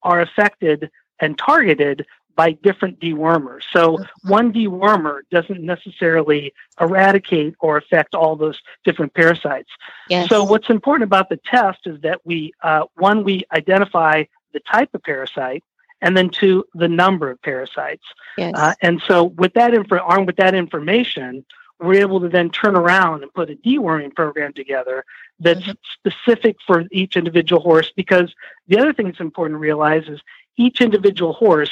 are 0.03 0.21
affected 0.21 0.89
and 1.19 1.37
targeted 1.37 2.05
by 2.35 2.51
different 2.51 2.99
dewormers. 2.99 3.63
So 3.73 3.97
one 4.23 4.53
dewormer 4.53 5.21
doesn't 5.31 5.61
necessarily 5.61 6.53
eradicate 6.79 7.55
or 7.59 7.77
affect 7.77 8.13
all 8.13 8.35
those 8.35 8.61
different 8.85 9.15
parasites. 9.15 9.71
Yes. 10.07 10.29
So 10.29 10.43
what's 10.43 10.69
important 10.69 11.03
about 11.03 11.29
the 11.29 11.37
test 11.37 11.79
is 11.87 11.99
that 12.01 12.21
we, 12.25 12.53
uh, 12.61 12.83
one, 12.95 13.23
we 13.23 13.43
identify 13.51 14.25
the 14.53 14.59
type 14.59 14.93
of 14.93 15.01
parasite, 15.01 15.63
and 15.99 16.15
then 16.15 16.29
two, 16.29 16.63
the 16.75 16.87
number 16.87 17.31
of 17.31 17.41
parasites. 17.41 18.05
Yes. 18.37 18.53
Uh, 18.55 18.75
and 18.81 19.01
so 19.01 19.23
with 19.23 19.55
that 19.55 19.73
info, 19.73 19.97
armed 19.97 20.27
with 20.27 20.37
that 20.37 20.53
information, 20.53 21.43
we're 21.79 22.01
able 22.01 22.19
to 22.19 22.29
then 22.29 22.49
turn 22.49 22.75
around 22.75 23.23
and 23.23 23.33
put 23.33 23.49
a 23.49 23.55
deworming 23.55 24.15
program 24.15 24.53
together 24.53 25.05
that's 25.39 25.61
mm-hmm. 25.61 25.71
specific 25.93 26.57
for 26.65 26.85
each 26.91 27.15
individual 27.15 27.61
horse. 27.61 27.91
Because 27.95 28.33
the 28.67 28.79
other 28.79 28.93
thing 28.93 29.07
that's 29.07 29.19
important 29.19 29.55
to 29.55 29.59
realize 29.59 30.07
is 30.07 30.19
each 30.57 30.81
individual 30.81 31.33
horse 31.33 31.71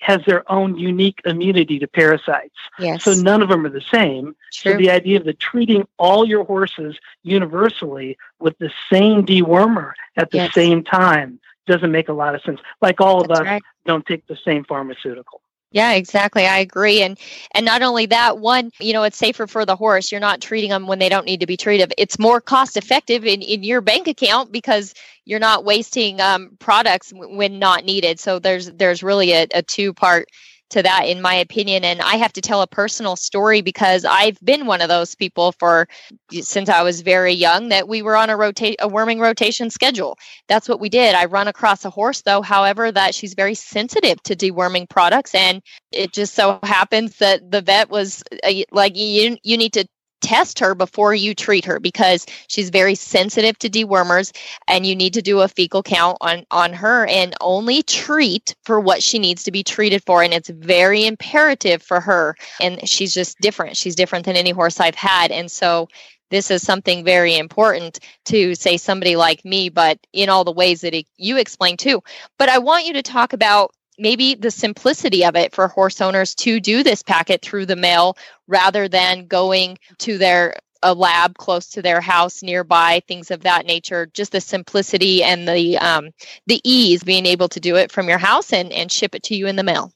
has 0.00 0.20
their 0.26 0.50
own 0.50 0.78
unique 0.78 1.20
immunity 1.26 1.78
to 1.78 1.86
parasites. 1.86 2.56
Yes. 2.78 3.04
So 3.04 3.12
none 3.12 3.42
of 3.42 3.50
them 3.50 3.66
are 3.66 3.70
the 3.70 3.82
same. 3.82 4.34
True. 4.52 4.72
So 4.72 4.78
the 4.78 4.90
idea 4.90 5.18
of 5.18 5.24
the 5.24 5.34
treating 5.34 5.86
all 5.98 6.26
your 6.26 6.44
horses 6.44 6.98
universally 7.22 8.16
with 8.38 8.56
the 8.58 8.70
same 8.90 9.26
dewormer 9.26 9.92
at 10.16 10.30
the 10.30 10.38
yes. 10.38 10.54
same 10.54 10.82
time 10.82 11.38
doesn't 11.66 11.92
make 11.92 12.08
a 12.08 12.14
lot 12.14 12.34
of 12.34 12.42
sense. 12.42 12.60
Like 12.80 13.00
all 13.00 13.22
of 13.22 13.30
us 13.30 13.42
right. 13.42 13.62
don't 13.84 14.04
take 14.06 14.26
the 14.26 14.38
same 14.42 14.64
pharmaceutical. 14.64 15.39
Yeah, 15.72 15.92
exactly. 15.92 16.46
I 16.46 16.58
agree. 16.58 17.00
And 17.02 17.16
and 17.54 17.64
not 17.64 17.82
only 17.82 18.06
that, 18.06 18.38
one, 18.38 18.72
you 18.80 18.92
know, 18.92 19.04
it's 19.04 19.16
safer 19.16 19.46
for 19.46 19.64
the 19.64 19.76
horse. 19.76 20.10
You're 20.10 20.20
not 20.20 20.40
treating 20.40 20.70
them 20.70 20.88
when 20.88 20.98
they 20.98 21.08
don't 21.08 21.26
need 21.26 21.40
to 21.40 21.46
be 21.46 21.56
treated. 21.56 21.94
It's 21.96 22.18
more 22.18 22.40
cost 22.40 22.76
effective 22.76 23.24
in, 23.24 23.40
in 23.40 23.62
your 23.62 23.80
bank 23.80 24.08
account 24.08 24.50
because 24.50 24.94
you're 25.26 25.38
not 25.38 25.64
wasting 25.64 26.20
um, 26.20 26.56
products 26.58 27.12
when 27.14 27.60
not 27.60 27.84
needed. 27.84 28.18
So 28.18 28.40
there's 28.40 28.72
there's 28.72 29.04
really 29.04 29.30
a, 29.32 29.46
a 29.54 29.62
two 29.62 29.92
part 29.94 30.28
to 30.70 30.82
that 30.82 31.06
in 31.06 31.20
my 31.20 31.34
opinion 31.34 31.84
and 31.84 32.00
i 32.00 32.16
have 32.16 32.32
to 32.32 32.40
tell 32.40 32.62
a 32.62 32.66
personal 32.66 33.16
story 33.16 33.60
because 33.60 34.04
i've 34.04 34.38
been 34.40 34.66
one 34.66 34.80
of 34.80 34.88
those 34.88 35.14
people 35.14 35.52
for 35.52 35.86
since 36.30 36.68
i 36.68 36.82
was 36.82 37.02
very 37.02 37.32
young 37.32 37.68
that 37.68 37.88
we 37.88 38.02
were 38.02 38.16
on 38.16 38.30
a 38.30 38.36
rotate 38.36 38.76
a 38.80 38.88
worming 38.88 39.20
rotation 39.20 39.70
schedule. 39.70 40.18
That's 40.48 40.68
what 40.68 40.80
we 40.80 40.88
did. 40.88 41.14
I 41.14 41.26
run 41.26 41.48
across 41.48 41.84
a 41.84 41.90
horse 41.90 42.22
though 42.22 42.42
however 42.42 42.90
that 42.92 43.14
she's 43.14 43.34
very 43.34 43.54
sensitive 43.54 44.22
to 44.24 44.36
deworming 44.36 44.88
products 44.88 45.34
and 45.34 45.62
it 45.92 46.12
just 46.12 46.34
so 46.34 46.58
happens 46.62 47.16
that 47.18 47.50
the 47.50 47.62
vet 47.62 47.90
was 47.90 48.22
uh, 48.42 48.52
like 48.70 48.96
you 48.96 49.36
you 49.42 49.56
need 49.56 49.72
to 49.74 49.86
test 50.20 50.58
her 50.58 50.74
before 50.74 51.14
you 51.14 51.34
treat 51.34 51.64
her 51.64 51.80
because 51.80 52.26
she's 52.48 52.70
very 52.70 52.94
sensitive 52.94 53.58
to 53.58 53.68
dewormers 53.68 54.34
and 54.68 54.86
you 54.86 54.94
need 54.94 55.14
to 55.14 55.22
do 55.22 55.40
a 55.40 55.48
fecal 55.48 55.82
count 55.82 56.18
on 56.20 56.44
on 56.50 56.72
her 56.72 57.06
and 57.06 57.34
only 57.40 57.82
treat 57.82 58.54
for 58.64 58.80
what 58.80 59.02
she 59.02 59.18
needs 59.18 59.44
to 59.44 59.50
be 59.50 59.62
treated 59.62 60.02
for. 60.04 60.22
And 60.22 60.32
it's 60.32 60.48
very 60.48 61.06
imperative 61.06 61.82
for 61.82 62.00
her. 62.00 62.36
And 62.60 62.88
she's 62.88 63.14
just 63.14 63.38
different. 63.40 63.76
She's 63.76 63.94
different 63.94 64.24
than 64.24 64.36
any 64.36 64.50
horse 64.50 64.80
I've 64.80 64.94
had. 64.94 65.30
And 65.30 65.50
so 65.50 65.88
this 66.30 66.50
is 66.50 66.62
something 66.62 67.04
very 67.04 67.36
important 67.36 67.98
to 68.26 68.54
say 68.54 68.76
somebody 68.76 69.16
like 69.16 69.44
me 69.44 69.68
but 69.68 69.98
in 70.12 70.28
all 70.28 70.44
the 70.44 70.52
ways 70.52 70.80
that 70.82 70.94
you 71.16 71.36
explained 71.36 71.78
too. 71.78 72.02
But 72.38 72.48
i 72.48 72.58
want 72.58 72.86
you 72.86 72.92
to 72.94 73.02
talk 73.02 73.32
about 73.32 73.74
maybe 74.00 74.34
the 74.34 74.50
simplicity 74.50 75.24
of 75.24 75.36
it 75.36 75.54
for 75.54 75.68
horse 75.68 76.00
owners 76.00 76.34
to 76.36 76.58
do 76.58 76.82
this 76.82 77.02
packet 77.02 77.42
through 77.42 77.66
the 77.66 77.76
mail 77.76 78.16
rather 78.48 78.88
than 78.88 79.26
going 79.26 79.78
to 79.98 80.18
their 80.18 80.54
a 80.82 80.94
lab 80.94 81.36
close 81.36 81.66
to 81.68 81.82
their 81.82 82.00
house 82.00 82.42
nearby 82.42 83.02
things 83.06 83.30
of 83.30 83.42
that 83.42 83.66
nature. 83.66 84.10
Just 84.14 84.32
the 84.32 84.40
simplicity 84.40 85.22
and 85.22 85.46
the 85.46 85.76
um, 85.78 86.10
the 86.46 86.60
ease 86.64 87.04
being 87.04 87.26
able 87.26 87.48
to 87.50 87.60
do 87.60 87.76
it 87.76 87.92
from 87.92 88.08
your 88.08 88.18
house 88.18 88.52
and 88.52 88.72
and 88.72 88.90
ship 88.90 89.14
it 89.14 89.22
to 89.24 89.36
you 89.36 89.46
in 89.46 89.56
the 89.56 89.62
mail. 89.62 89.92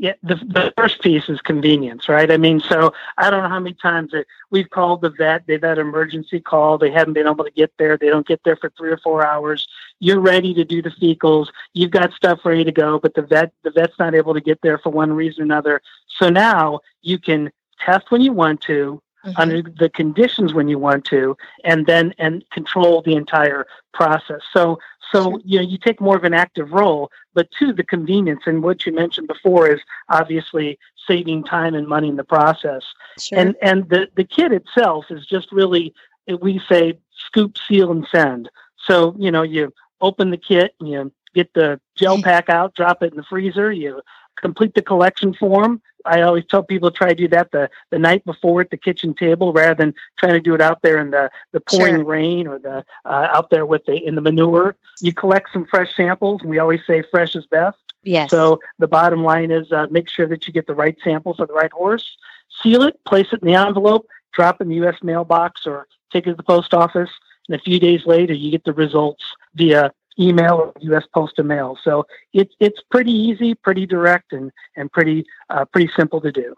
Yeah, 0.00 0.12
the, 0.22 0.36
the 0.36 0.72
first 0.76 1.02
piece 1.02 1.28
is 1.28 1.40
convenience, 1.40 2.08
right? 2.08 2.30
I 2.30 2.36
mean, 2.36 2.60
so 2.60 2.92
I 3.16 3.30
don't 3.30 3.42
know 3.42 3.48
how 3.48 3.58
many 3.58 3.74
times 3.74 4.12
we've 4.48 4.70
called 4.70 5.00
the 5.00 5.10
vet, 5.10 5.42
they've 5.48 5.60
had 5.60 5.80
an 5.80 5.88
emergency 5.88 6.38
call, 6.38 6.78
they 6.78 6.92
haven't 6.92 7.14
been 7.14 7.26
able 7.26 7.44
to 7.44 7.50
get 7.50 7.72
there, 7.78 7.96
they 7.98 8.06
don't 8.06 8.26
get 8.26 8.40
there 8.44 8.54
for 8.54 8.70
three 8.78 8.90
or 8.90 8.98
four 8.98 9.26
hours. 9.26 9.66
You're 10.00 10.20
ready 10.20 10.54
to 10.54 10.64
do 10.64 10.82
the 10.82 10.90
fecals, 10.90 11.48
you've 11.72 11.90
got 11.90 12.12
stuff 12.12 12.40
ready 12.44 12.64
to 12.64 12.72
go, 12.72 12.98
but 12.98 13.14
the 13.14 13.22
vet 13.22 13.52
the 13.62 13.70
vet's 13.70 13.98
not 13.98 14.14
able 14.14 14.34
to 14.34 14.40
get 14.40 14.60
there 14.62 14.78
for 14.78 14.90
one 14.90 15.12
reason 15.12 15.42
or 15.42 15.44
another. 15.44 15.80
So 16.06 16.28
now 16.28 16.80
you 17.02 17.18
can 17.18 17.50
test 17.80 18.10
when 18.10 18.20
you 18.20 18.32
want 18.32 18.60
to, 18.62 19.02
mm-hmm. 19.24 19.40
under 19.40 19.62
the 19.62 19.88
conditions 19.90 20.54
when 20.54 20.68
you 20.68 20.78
want 20.78 21.04
to, 21.06 21.36
and 21.64 21.86
then 21.86 22.14
and 22.18 22.48
control 22.50 23.02
the 23.02 23.14
entire 23.14 23.66
process. 23.92 24.40
So 24.52 24.78
so 25.12 25.40
you 25.44 25.58
know 25.58 25.66
you 25.66 25.78
take 25.78 26.00
more 26.00 26.16
of 26.16 26.24
an 26.24 26.34
active 26.34 26.72
role, 26.72 27.10
but 27.34 27.50
two, 27.50 27.72
the 27.72 27.84
convenience 27.84 28.42
and 28.46 28.62
what 28.62 28.86
you 28.86 28.92
mentioned 28.92 29.28
before 29.28 29.68
is 29.68 29.80
obviously 30.08 30.78
saving 31.06 31.44
time 31.44 31.74
and 31.74 31.88
money 31.88 32.08
in 32.08 32.16
the 32.16 32.24
process. 32.24 32.84
Sure. 33.18 33.38
And 33.38 33.56
and 33.62 33.88
the 33.88 34.08
the 34.16 34.24
kit 34.24 34.52
itself 34.52 35.06
is 35.10 35.26
just 35.26 35.50
really 35.52 35.94
we 36.40 36.60
say 36.68 36.98
scoop, 37.26 37.56
seal, 37.58 37.90
and 37.90 38.06
send. 38.10 38.50
So 38.76 39.14
you 39.18 39.30
know 39.30 39.42
you 39.42 39.72
open 40.00 40.30
the 40.30 40.36
kit, 40.36 40.74
you 40.80 41.12
get 41.34 41.52
the 41.54 41.80
gel 41.94 42.20
pack 42.22 42.48
out, 42.48 42.74
drop 42.74 43.02
it 43.02 43.12
in 43.12 43.16
the 43.16 43.22
freezer, 43.22 43.70
you 43.70 44.00
complete 44.40 44.74
the 44.74 44.82
collection 44.82 45.34
form. 45.34 45.82
I 46.04 46.22
always 46.22 46.44
tell 46.46 46.62
people 46.62 46.90
try 46.90 47.08
to 47.08 47.14
do 47.14 47.28
that 47.28 47.50
the, 47.50 47.68
the 47.90 47.98
night 47.98 48.24
before 48.24 48.60
at 48.60 48.70
the 48.70 48.76
kitchen 48.76 49.14
table 49.14 49.52
rather 49.52 49.74
than 49.74 49.94
trying 50.16 50.34
to 50.34 50.40
do 50.40 50.54
it 50.54 50.60
out 50.60 50.80
there 50.82 50.98
in 50.98 51.10
the, 51.10 51.30
the 51.52 51.60
pouring 51.60 51.96
sure. 51.96 52.04
rain 52.04 52.46
or 52.46 52.58
the 52.58 52.84
uh, 53.04 53.28
out 53.32 53.50
there 53.50 53.66
with 53.66 53.84
the 53.86 53.96
in 54.06 54.14
the 54.14 54.20
manure. 54.20 54.76
You 55.00 55.12
collect 55.12 55.52
some 55.52 55.66
fresh 55.66 55.94
samples. 55.96 56.42
We 56.42 56.58
always 56.58 56.80
say 56.86 57.02
fresh 57.10 57.34
is 57.34 57.46
best. 57.46 57.78
Yes. 58.04 58.30
So 58.30 58.60
the 58.78 58.88
bottom 58.88 59.24
line 59.24 59.50
is 59.50 59.70
uh, 59.72 59.88
make 59.90 60.08
sure 60.08 60.26
that 60.28 60.46
you 60.46 60.52
get 60.52 60.66
the 60.66 60.74
right 60.74 60.96
samples 61.02 61.36
for 61.36 61.46
the 61.46 61.52
right 61.52 61.72
horse. 61.72 62.16
Seal 62.62 62.82
it, 62.82 62.98
place 63.04 63.26
it 63.32 63.42
in 63.42 63.48
the 63.48 63.54
envelope, 63.54 64.06
drop 64.32 64.60
it 64.60 64.64
in 64.64 64.68
the 64.70 64.76
U.S. 64.76 64.96
mailbox, 65.02 65.66
or 65.66 65.86
take 66.12 66.26
it 66.26 66.30
to 66.30 66.36
the 66.36 66.42
post 66.42 66.72
office. 66.72 67.10
And 67.48 67.58
a 67.58 67.62
few 67.62 67.78
days 67.78 68.06
later, 68.06 68.34
you 68.34 68.50
get 68.50 68.64
the 68.64 68.72
results 68.72 69.24
via 69.58 69.92
email 70.18 70.54
or 70.54 70.72
U.S. 70.80 71.04
Postal 71.14 71.44
Mail. 71.44 71.76
So 71.82 72.06
it's 72.32 72.54
it's 72.60 72.80
pretty 72.90 73.12
easy, 73.12 73.54
pretty 73.54 73.86
direct, 73.86 74.32
and 74.32 74.50
and 74.76 74.90
pretty 74.90 75.26
uh, 75.50 75.64
pretty 75.66 75.90
simple 75.96 76.20
to 76.20 76.32
do. 76.32 76.54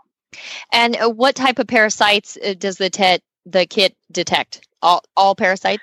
And 0.73 0.97
uh, 0.97 1.11
what 1.11 1.35
type 1.35 1.59
of 1.59 1.67
parasites 1.67 2.39
uh, 2.45 2.55
does 2.55 2.77
the 2.77 2.91
tet 2.91 3.23
the 3.45 3.67
kit 3.67 3.97
detect? 4.13 4.67
All 4.83 5.03
all 5.17 5.35
parasites. 5.35 5.83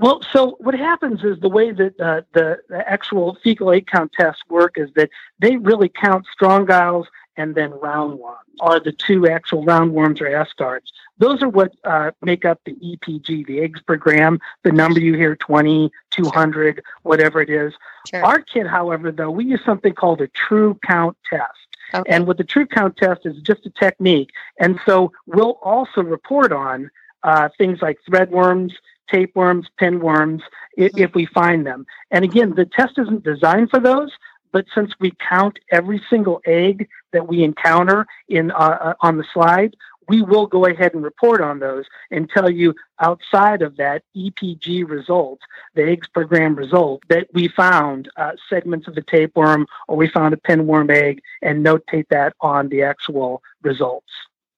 Well, 0.00 0.20
so 0.32 0.56
what 0.60 0.74
happens 0.74 1.24
is 1.24 1.40
the 1.40 1.48
way 1.48 1.72
that 1.72 2.00
uh, 2.00 2.22
the, 2.32 2.58
the, 2.68 2.88
actual 2.88 3.38
fecal 3.42 3.70
egg 3.70 3.86
count 3.86 4.12
tests 4.12 4.42
work 4.48 4.74
is 4.76 4.90
that 4.96 5.08
they 5.40 5.56
really 5.56 5.88
count 5.88 6.26
strongyles 6.38 7.06
and 7.36 7.54
then 7.54 7.70
roundworms 7.70 8.36
are 8.60 8.80
the 8.80 8.92
two 8.92 9.28
actual 9.28 9.64
roundworms 9.64 10.20
or 10.20 10.26
ascarids. 10.26 10.90
Those 11.18 11.42
are 11.42 11.48
what 11.48 11.74
uh, 11.84 12.12
make 12.22 12.44
up 12.44 12.60
the 12.64 12.74
EPG, 12.74 13.46
the 13.46 13.60
eggs 13.60 13.80
per 13.82 13.96
gram, 13.96 14.40
the 14.64 14.72
number 14.72 15.00
you 15.00 15.14
hear 15.14 15.36
20, 15.36 15.90
200, 16.10 16.82
whatever 17.02 17.40
it 17.40 17.50
is. 17.50 17.72
Sure. 18.08 18.24
Our 18.24 18.40
kit, 18.40 18.66
however, 18.66 19.10
though, 19.10 19.30
we 19.30 19.44
use 19.44 19.60
something 19.64 19.92
called 19.92 20.20
a 20.20 20.28
true 20.28 20.78
count 20.86 21.16
test. 21.28 21.52
Okay. 21.94 22.12
And 22.12 22.26
what 22.26 22.36
the 22.36 22.44
true 22.44 22.66
count 22.66 22.96
test 22.96 23.22
is 23.24 23.40
just 23.42 23.66
a 23.66 23.70
technique. 23.70 24.30
And 24.60 24.78
so 24.84 25.12
we'll 25.26 25.58
also 25.62 26.02
report 26.02 26.52
on 26.52 26.90
uh, 27.22 27.48
things 27.56 27.80
like 27.82 27.98
threadworms, 28.08 28.72
tapeworms, 29.10 29.66
pinworms, 29.80 30.42
if, 30.76 30.92
mm-hmm. 30.92 31.02
if 31.02 31.14
we 31.14 31.26
find 31.26 31.66
them. 31.66 31.86
And 32.10 32.24
again, 32.24 32.54
the 32.54 32.66
test 32.66 32.98
isn't 32.98 33.24
designed 33.24 33.70
for 33.70 33.80
those, 33.80 34.12
but 34.52 34.66
since 34.74 34.92
we 35.00 35.12
count 35.28 35.58
every 35.70 36.02
single 36.08 36.40
egg 36.46 36.88
that 37.12 37.26
we 37.28 37.42
encounter 37.42 38.06
in 38.28 38.50
uh, 38.50 38.54
uh, 38.54 38.94
on 39.00 39.16
the 39.16 39.24
slide, 39.32 39.74
we 40.08 40.22
will 40.22 40.46
go 40.46 40.66
ahead 40.66 40.94
and 40.94 41.04
report 41.04 41.40
on 41.40 41.58
those 41.58 41.84
and 42.10 42.28
tell 42.30 42.50
you 42.50 42.74
outside 43.00 43.62
of 43.62 43.76
that 43.76 44.02
EPG 44.16 44.88
result, 44.88 45.40
the 45.74 45.82
eggs 45.82 46.08
per 46.08 46.24
gram 46.24 46.54
result, 46.54 47.02
that 47.08 47.28
we 47.32 47.48
found 47.48 48.08
uh, 48.16 48.32
segments 48.48 48.88
of 48.88 48.94
the 48.94 49.02
tapeworm 49.02 49.66
or 49.86 49.96
we 49.96 50.08
found 50.08 50.34
a 50.34 50.38
pinworm 50.38 50.90
egg 50.90 51.20
and 51.42 51.64
notate 51.64 52.06
that 52.10 52.34
on 52.40 52.68
the 52.68 52.82
actual 52.82 53.42
results. 53.62 54.10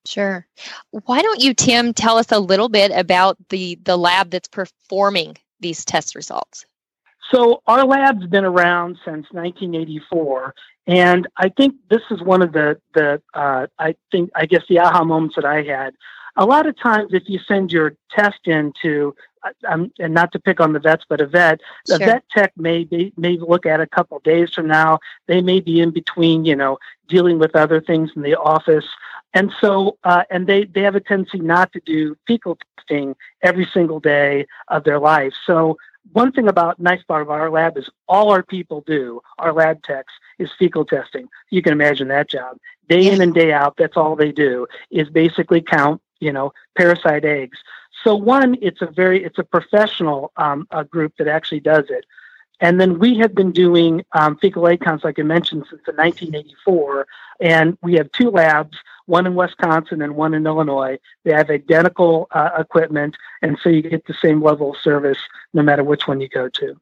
Sure. 0.05 0.47
Why 1.05 1.21
don't 1.21 1.41
you, 1.41 1.53
Tim, 1.53 1.93
tell 1.93 2.17
us 2.17 2.31
a 2.31 2.39
little 2.39 2.69
bit 2.69 2.91
about 2.91 3.37
the, 3.49 3.77
the 3.83 3.97
lab 3.97 4.31
that's 4.31 4.47
performing 4.47 5.37
these 5.59 5.85
test 5.85 6.15
results? 6.15 6.65
So 7.31 7.61
our 7.67 7.85
lab's 7.85 8.25
been 8.25 8.43
around 8.43 8.97
since 9.05 9.27
1984, 9.31 10.53
and 10.87 11.27
I 11.37 11.49
think 11.49 11.75
this 11.89 12.01
is 12.09 12.21
one 12.21 12.41
of 12.41 12.53
the 12.53 12.79
the 12.93 13.21
uh, 13.33 13.67
I 13.79 13.95
think 14.11 14.31
I 14.35 14.45
guess 14.45 14.63
the 14.67 14.79
aha 14.79 15.03
moments 15.03 15.35
that 15.35 15.45
I 15.45 15.63
had. 15.63 15.93
A 16.37 16.45
lot 16.45 16.65
of 16.65 16.79
times, 16.79 17.13
if 17.13 17.23
you 17.27 17.39
send 17.39 17.73
your 17.73 17.93
test 18.09 18.39
in 18.45 18.71
to 18.81 19.13
um, 19.67 19.91
and 19.99 20.13
not 20.13 20.31
to 20.31 20.39
pick 20.39 20.59
on 20.59 20.73
the 20.73 20.79
vets, 20.79 21.05
but 21.07 21.21
a 21.21 21.27
vet, 21.27 21.61
a 21.89 21.97
vet 21.97 22.23
tech 22.29 22.53
may 22.57 22.83
be, 22.83 23.11
may 23.17 23.37
look 23.37 23.65
at 23.65 23.81
a 23.81 23.87
couple 23.87 24.17
of 24.17 24.23
days 24.23 24.53
from 24.53 24.67
now. 24.67 24.99
They 25.27 25.41
may 25.41 25.59
be 25.59 25.79
in 25.79 25.91
between, 25.91 26.45
you 26.45 26.55
know, 26.55 26.77
dealing 27.07 27.39
with 27.39 27.55
other 27.55 27.81
things 27.81 28.11
in 28.15 28.21
the 28.21 28.39
office. 28.39 28.85
And 29.33 29.51
so, 29.59 29.97
uh, 30.03 30.23
and 30.29 30.47
they, 30.47 30.65
they 30.65 30.81
have 30.81 30.95
a 30.95 30.99
tendency 30.99 31.39
not 31.39 31.71
to 31.73 31.81
do 31.85 32.15
fecal 32.27 32.57
testing 32.77 33.15
every 33.41 33.67
single 33.73 33.99
day 33.99 34.45
of 34.67 34.83
their 34.83 34.99
life. 34.99 35.33
So 35.45 35.77
one 36.13 36.31
thing 36.31 36.47
about 36.47 36.79
nice 36.79 37.01
of 37.07 37.29
our 37.29 37.49
lab 37.49 37.77
is 37.77 37.89
all 38.07 38.31
our 38.31 38.43
people 38.43 38.83
do, 38.85 39.21
our 39.39 39.53
lab 39.53 39.83
techs, 39.83 40.13
is 40.39 40.49
fecal 40.57 40.85
testing. 40.85 41.27
You 41.49 41.61
can 41.61 41.73
imagine 41.73 42.07
that 42.09 42.29
job. 42.29 42.57
Day 42.89 43.07
in 43.07 43.21
and 43.21 43.33
day 43.33 43.53
out, 43.53 43.75
that's 43.77 43.95
all 43.95 44.15
they 44.15 44.31
do 44.31 44.67
is 44.89 45.09
basically 45.09 45.61
count, 45.61 46.01
you 46.19 46.33
know, 46.33 46.53
parasite 46.77 47.23
eggs. 47.23 47.57
So 48.03 48.15
one, 48.15 48.57
it's 48.61 48.81
a 48.81 48.87
very, 48.87 49.23
it's 49.23 49.39
a 49.39 49.43
professional 49.43 50.31
um, 50.37 50.67
a 50.71 50.83
group 50.83 51.13
that 51.17 51.27
actually 51.27 51.59
does 51.61 51.85
it. 51.89 52.05
And 52.61 52.79
then 52.79 52.99
we 52.99 53.17
have 53.17 53.33
been 53.33 53.51
doing 53.51 54.05
um, 54.13 54.37
fecal 54.37 54.67
egg 54.67 54.81
counts, 54.81 55.03
like 55.03 55.19
I 55.19 55.23
mentioned, 55.23 55.65
since 55.69 55.81
the 55.85 55.93
1984. 55.93 57.07
And 57.41 57.77
we 57.81 57.95
have 57.95 58.11
two 58.11 58.29
labs, 58.29 58.77
one 59.07 59.25
in 59.25 59.33
Wisconsin 59.33 60.01
and 60.01 60.15
one 60.15 60.35
in 60.35 60.45
Illinois. 60.45 60.99
They 61.25 61.33
have 61.33 61.49
identical 61.49 62.27
uh, 62.31 62.51
equipment, 62.59 63.17
and 63.41 63.57
so 63.63 63.69
you 63.69 63.81
get 63.81 64.05
the 64.05 64.13
same 64.13 64.43
level 64.43 64.71
of 64.73 64.77
service 64.77 65.17
no 65.53 65.63
matter 65.63 65.83
which 65.83 66.07
one 66.07 66.21
you 66.21 66.29
go 66.29 66.47
to. 66.49 66.79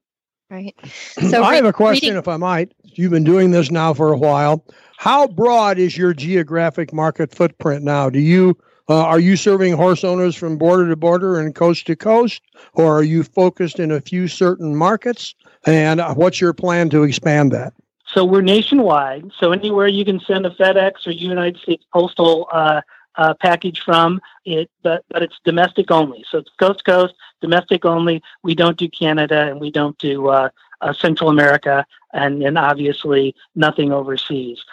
Right. 0.49 0.75
So 1.29 1.43
I 1.43 1.55
have 1.55 1.65
a 1.65 1.73
question, 1.73 2.09
reading- 2.09 2.19
if 2.19 2.27
I 2.27 2.37
might. 2.37 2.73
You've 2.83 3.11
been 3.11 3.23
doing 3.23 3.51
this 3.51 3.71
now 3.71 3.93
for 3.93 4.11
a 4.11 4.17
while. 4.17 4.65
How 4.97 5.27
broad 5.27 5.79
is 5.79 5.97
your 5.97 6.13
geographic 6.13 6.91
market 6.91 7.33
footprint 7.33 7.85
now? 7.85 8.09
Do 8.09 8.19
you 8.19 8.57
uh, 8.89 9.03
are 9.03 9.19
you 9.19 9.35
serving 9.35 9.73
horse 9.73 10.03
owners 10.03 10.35
from 10.35 10.57
border 10.57 10.89
to 10.89 10.95
border 10.95 11.39
and 11.39 11.53
coast 11.53 11.85
to 11.87 11.95
coast, 11.95 12.41
or 12.73 12.97
are 12.97 13.03
you 13.03 13.23
focused 13.23 13.79
in 13.79 13.91
a 13.91 14.01
few 14.01 14.27
certain 14.27 14.75
markets? 14.75 15.35
And 15.65 16.01
what's 16.15 16.41
your 16.41 16.53
plan 16.53 16.89
to 16.89 17.03
expand 17.03 17.51
that? 17.51 17.73
So 18.07 18.25
we're 18.25 18.41
nationwide. 18.41 19.31
So 19.37 19.51
anywhere 19.51 19.87
you 19.87 20.03
can 20.03 20.19
send 20.19 20.45
a 20.45 20.49
FedEx 20.49 21.05
or 21.05 21.11
United 21.11 21.61
States 21.61 21.85
Postal 21.93 22.47
uh, 22.51 22.81
uh, 23.15 23.35
package 23.35 23.81
from 23.81 24.19
it, 24.45 24.71
but 24.81 25.05
but 25.09 25.21
it's 25.21 25.39
domestic 25.45 25.91
only. 25.91 26.25
So 26.29 26.39
it's 26.39 26.49
coast 26.59 26.79
to 26.79 26.91
coast, 26.91 27.13
domestic 27.41 27.85
only. 27.85 28.23
We 28.41 28.55
don't 28.55 28.77
do 28.77 28.89
Canada 28.89 29.47
and 29.47 29.59
we 29.59 29.69
don't 29.69 29.97
do 29.99 30.29
uh, 30.29 30.49
uh 30.81 30.93
Central 30.93 31.29
America, 31.29 31.85
and 32.13 32.41
and 32.41 32.57
obviously 32.57 33.35
nothing 33.55 33.91
overseas 33.91 34.63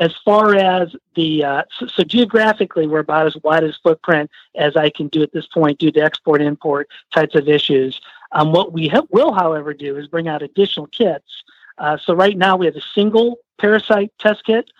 as 0.00 0.16
far 0.24 0.56
as 0.56 0.96
the 1.14 1.44
uh, 1.44 1.62
so, 1.78 1.86
so, 1.86 2.02
geographically 2.02 2.86
we're 2.86 3.00
about 3.00 3.26
as 3.26 3.36
wide 3.44 3.62
as 3.62 3.76
footprint 3.82 4.30
as 4.56 4.74
i 4.76 4.90
can 4.90 5.06
do 5.08 5.22
at 5.22 5.32
this 5.32 5.46
point 5.46 5.78
due 5.78 5.92
to 5.92 6.00
export 6.00 6.42
import 6.42 6.88
types 7.14 7.34
of 7.34 7.48
issues. 7.48 8.00
Um, 8.32 8.52
what 8.52 8.72
we 8.72 8.88
ha- 8.88 9.06
will 9.10 9.32
however 9.32 9.74
do 9.74 9.96
is 9.96 10.08
bring 10.08 10.26
out 10.26 10.42
additional 10.42 10.86
kits. 10.86 11.44
Uh, 11.78 11.96
so 11.98 12.14
right 12.14 12.36
now 12.36 12.56
we 12.56 12.66
have 12.66 12.76
a 12.76 12.82
single 12.94 13.38
parasite 13.58 14.12
test 14.18 14.44
kit. 14.44 14.70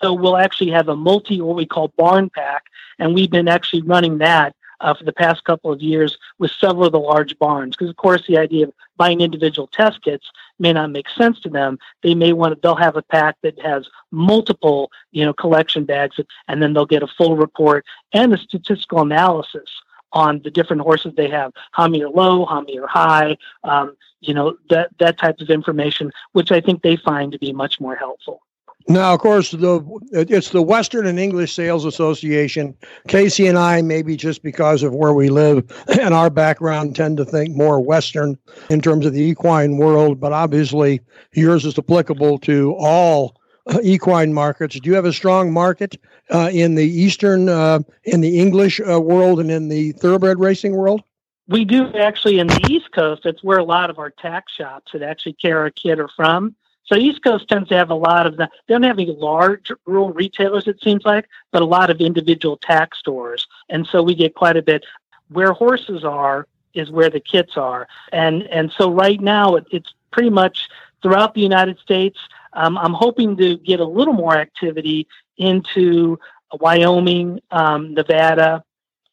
So 0.00 0.12
we'll 0.12 0.36
actually 0.36 0.70
have 0.70 0.88
a 0.88 0.96
multi 0.96 1.40
what 1.40 1.56
we 1.56 1.66
call 1.66 1.88
barn 1.96 2.30
pack 2.30 2.64
and 2.98 3.14
we've 3.14 3.30
been 3.30 3.48
actually 3.48 3.82
running 3.82 4.18
that 4.18 4.54
uh, 4.82 4.94
for 4.94 5.04
the 5.04 5.12
past 5.12 5.44
couple 5.44 5.72
of 5.72 5.80
years 5.80 6.18
with 6.38 6.50
several 6.50 6.84
of 6.84 6.92
the 6.92 7.00
large 7.00 7.38
barns. 7.38 7.74
Because 7.74 7.90
of 7.90 7.96
course, 7.96 8.26
the 8.26 8.36
idea 8.36 8.66
of 8.66 8.74
buying 8.96 9.20
individual 9.20 9.68
test 9.68 10.02
kits 10.02 10.30
may 10.58 10.72
not 10.72 10.90
make 10.90 11.08
sense 11.08 11.40
to 11.40 11.48
them. 11.48 11.78
They 12.02 12.14
may 12.14 12.32
want 12.32 12.54
to. 12.54 12.60
They'll 12.60 12.76
have 12.76 12.96
a 12.96 13.02
pack 13.02 13.36
that 13.42 13.58
has 13.60 13.88
multiple, 14.10 14.90
you 15.12 15.24
know, 15.24 15.32
collection 15.32 15.84
bags, 15.84 16.20
and 16.48 16.62
then 16.62 16.74
they'll 16.74 16.86
get 16.86 17.02
a 17.02 17.08
full 17.08 17.36
report 17.36 17.84
and 18.12 18.34
a 18.34 18.38
statistical 18.38 19.00
analysis 19.00 19.70
on 20.12 20.40
the 20.44 20.50
different 20.50 20.82
horses 20.82 21.14
they 21.16 21.28
have, 21.30 21.52
how 21.72 21.88
many 21.88 22.04
are 22.04 22.10
low, 22.10 22.44
how 22.44 22.60
many 22.60 22.78
are 22.78 22.86
high, 22.86 23.36
um, 23.64 23.96
you 24.20 24.34
know, 24.34 24.56
that 24.68 24.90
that 24.98 25.18
type 25.18 25.40
of 25.40 25.48
information, 25.48 26.10
which 26.32 26.52
I 26.52 26.60
think 26.60 26.82
they 26.82 26.96
find 26.96 27.32
to 27.32 27.38
be 27.38 27.52
much 27.52 27.80
more 27.80 27.96
helpful. 27.96 28.42
Now, 28.88 29.14
of 29.14 29.20
course, 29.20 29.50
the 29.52 29.80
it's 30.12 30.50
the 30.50 30.62
Western 30.62 31.06
and 31.06 31.18
English 31.18 31.54
Sales 31.54 31.84
Association. 31.84 32.74
Casey 33.08 33.46
and 33.46 33.58
I, 33.58 33.82
maybe 33.82 34.16
just 34.16 34.42
because 34.42 34.82
of 34.82 34.94
where 34.94 35.12
we 35.12 35.28
live 35.28 35.64
and 36.00 36.14
our 36.14 36.30
background, 36.30 36.96
tend 36.96 37.16
to 37.18 37.24
think 37.24 37.56
more 37.56 37.80
Western 37.80 38.38
in 38.70 38.80
terms 38.80 39.06
of 39.06 39.12
the 39.12 39.22
equine 39.22 39.76
world. 39.76 40.20
But 40.20 40.32
obviously, 40.32 41.00
yours 41.32 41.64
is 41.64 41.78
applicable 41.78 42.38
to 42.40 42.74
all 42.78 43.40
equine 43.82 44.34
markets. 44.34 44.78
Do 44.78 44.90
you 44.90 44.96
have 44.96 45.04
a 45.04 45.12
strong 45.12 45.52
market 45.52 45.96
uh, 46.30 46.50
in 46.52 46.74
the 46.74 46.86
Eastern, 46.86 47.48
uh, 47.48 47.80
in 48.04 48.20
the 48.20 48.40
English 48.40 48.80
uh, 48.80 49.00
world, 49.00 49.40
and 49.40 49.50
in 49.50 49.68
the 49.68 49.92
thoroughbred 49.92 50.40
racing 50.40 50.74
world? 50.74 51.02
We 51.48 51.64
do 51.64 51.92
actually 51.94 52.38
in 52.38 52.46
the 52.46 52.66
East 52.70 52.92
Coast. 52.92 53.22
That's 53.24 53.42
where 53.42 53.58
a 53.58 53.64
lot 53.64 53.90
of 53.90 53.98
our 53.98 54.10
tack 54.10 54.44
shops 54.48 54.92
that 54.92 55.02
actually 55.02 55.34
carry 55.34 55.68
a 55.68 55.70
kid 55.70 55.98
are 55.98 56.08
from. 56.08 56.54
So 56.84 56.96
East 56.96 57.22
Coast 57.22 57.48
tends 57.48 57.68
to 57.68 57.76
have 57.76 57.90
a 57.90 57.94
lot 57.94 58.26
of 58.26 58.36
the, 58.36 58.48
they 58.66 58.74
don't 58.74 58.82
have 58.82 58.98
any 58.98 59.12
large 59.12 59.70
rural 59.86 60.10
retailers, 60.10 60.66
it 60.66 60.82
seems 60.82 61.04
like, 61.04 61.28
but 61.50 61.62
a 61.62 61.66
lot 61.66 61.90
of 61.90 62.00
individual 62.00 62.56
tack 62.56 62.94
stores. 62.94 63.46
And 63.68 63.86
so 63.86 64.02
we 64.02 64.14
get 64.14 64.34
quite 64.34 64.56
a 64.56 64.62
bit. 64.62 64.84
Where 65.28 65.52
horses 65.52 66.04
are 66.04 66.46
is 66.74 66.90
where 66.90 67.10
the 67.10 67.20
kits 67.20 67.56
are. 67.56 67.86
And, 68.12 68.42
and 68.44 68.72
so 68.72 68.90
right 68.90 69.20
now 69.20 69.56
it, 69.56 69.66
it's 69.70 69.94
pretty 70.10 70.30
much 70.30 70.68
throughout 71.02 71.34
the 71.34 71.40
United 71.40 71.78
States. 71.78 72.18
Um, 72.52 72.76
I'm 72.76 72.94
hoping 72.94 73.36
to 73.38 73.56
get 73.58 73.80
a 73.80 73.84
little 73.84 74.14
more 74.14 74.36
activity 74.36 75.06
into 75.36 76.18
Wyoming, 76.60 77.40
um, 77.50 77.94
Nevada, 77.94 78.62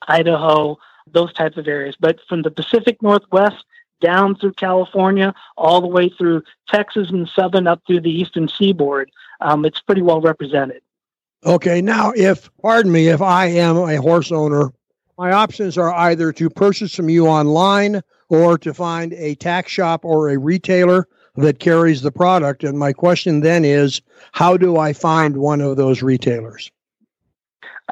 Idaho, 0.07 0.77
those 1.11 1.33
types 1.33 1.57
of 1.57 1.67
areas. 1.67 1.95
But 1.99 2.19
from 2.27 2.41
the 2.41 2.51
Pacific 2.51 3.01
Northwest 3.01 3.63
down 4.01 4.35
through 4.35 4.53
California, 4.53 5.33
all 5.57 5.81
the 5.81 5.87
way 5.87 6.09
through 6.09 6.43
Texas 6.67 7.09
and 7.09 7.27
southern 7.27 7.67
up 7.67 7.81
through 7.85 8.01
the 8.01 8.11
eastern 8.11 8.47
seaboard. 8.47 9.11
Um, 9.41 9.65
it's 9.65 9.81
pretty 9.81 10.01
well 10.01 10.21
represented. 10.21 10.81
Okay, 11.45 11.81
now 11.81 12.11
if, 12.15 12.49
pardon 12.61 12.91
me, 12.91 13.07
if 13.07 13.21
I 13.21 13.45
am 13.47 13.77
a 13.77 13.95
horse 13.95 14.31
owner, 14.31 14.71
my 15.17 15.31
options 15.31 15.77
are 15.77 15.93
either 15.93 16.31
to 16.33 16.49
purchase 16.49 16.95
from 16.95 17.09
you 17.09 17.27
online 17.27 18.01
or 18.29 18.57
to 18.57 18.73
find 18.73 19.13
a 19.13 19.35
tack 19.35 19.67
shop 19.67 20.05
or 20.05 20.29
a 20.29 20.37
retailer 20.37 21.07
that 21.35 21.59
carries 21.59 22.01
the 22.01 22.11
product. 22.11 22.63
And 22.63 22.77
my 22.77 22.93
question 22.93 23.39
then 23.41 23.63
is, 23.63 24.01
how 24.33 24.57
do 24.57 24.77
I 24.77 24.93
find 24.93 25.37
one 25.37 25.61
of 25.61 25.77
those 25.77 26.01
retailers? 26.01 26.71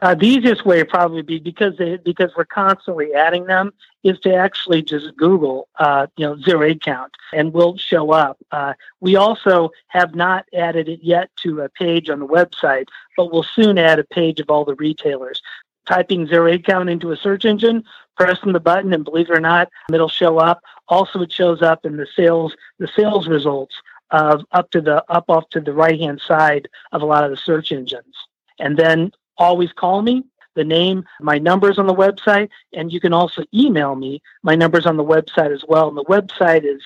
Uh, 0.02 0.14
the 0.14 0.28
easiest 0.28 0.66
way 0.66 0.84
probably 0.84 1.22
be 1.22 1.40
because 1.40 1.76
they, 1.78 1.98
because 1.98 2.32
we're 2.38 2.46
constantly 2.46 3.14
adding 3.14 3.46
them 3.46 3.74
is 4.04 4.20
to 4.20 4.34
actually 4.34 4.82
just 4.82 5.16
Google, 5.18 5.68
uh, 5.80 6.08
you 6.18 6.26
know, 6.26 6.38
zero 6.42 6.62
egg 6.62 6.82
count, 6.82 7.14
and 7.34 7.54
we'll 7.54 7.78
show 7.78 8.12
up. 8.12 8.38
Uh, 8.52 8.74
we 9.00 9.16
also 9.16 9.72
have 9.88 10.14
not 10.14 10.46
added 10.54 10.88
it 10.88 11.00
yet 11.02 11.30
to 11.38 11.62
a 11.62 11.70
page 11.70 12.10
on 12.10 12.20
the 12.20 12.28
website, 12.28 12.86
but 13.16 13.32
we'll 13.32 13.44
soon 13.44 13.78
add 13.78 13.98
a 13.98 14.04
page 14.04 14.40
of 14.40 14.50
all 14.50 14.66
the 14.66 14.76
retailers. 14.76 15.42
Typing 15.88 16.28
zero 16.28 16.52
egg 16.52 16.64
count 16.66 16.90
into 16.90 17.12
a 17.12 17.18
search 17.18 17.46
engine, 17.46 17.84
pressing 18.16 18.54
the 18.54 18.60
button, 18.60 18.94
and 18.94 19.06
believe 19.06 19.30
it 19.30 19.36
or 19.36 19.40
not, 19.40 19.70
it'll 19.92 20.10
show 20.10 20.38
up. 20.38 20.62
Also, 20.90 21.22
it 21.22 21.32
shows 21.32 21.62
up 21.62 21.86
in 21.86 21.98
the 21.98 22.08
sales 22.16 22.56
the 22.78 22.88
sales 22.96 23.28
results 23.28 23.82
of 24.12 24.46
up 24.52 24.70
to 24.72 24.80
the 24.80 25.04
up 25.10 25.26
off 25.30 25.50
to 25.50 25.60
the 25.60 25.74
right 25.74 26.00
hand 26.00 26.22
side 26.22 26.68
of 26.92 27.02
a 27.02 27.06
lot 27.06 27.24
of 27.24 27.32
the 27.32 27.38
search 27.38 27.72
engines. 27.72 28.16
And 28.60 28.78
then 28.78 29.12
always 29.38 29.72
call 29.74 30.02
me. 30.02 30.24
The 30.56 30.64
name, 30.64 31.06
my 31.22 31.38
number's 31.38 31.78
on 31.78 31.86
the 31.86 31.94
website, 31.94 32.50
and 32.74 32.92
you 32.92 33.00
can 33.00 33.14
also 33.14 33.44
email 33.54 33.96
me. 33.96 34.24
My 34.42 34.56
number's 34.56 34.88
on 34.88 34.98
the 34.98 35.04
website 35.04 35.54
as 35.54 35.64
well. 35.68 35.88
And 35.88 35.96
the 35.96 36.04
website 36.06 36.64
is 36.64 36.82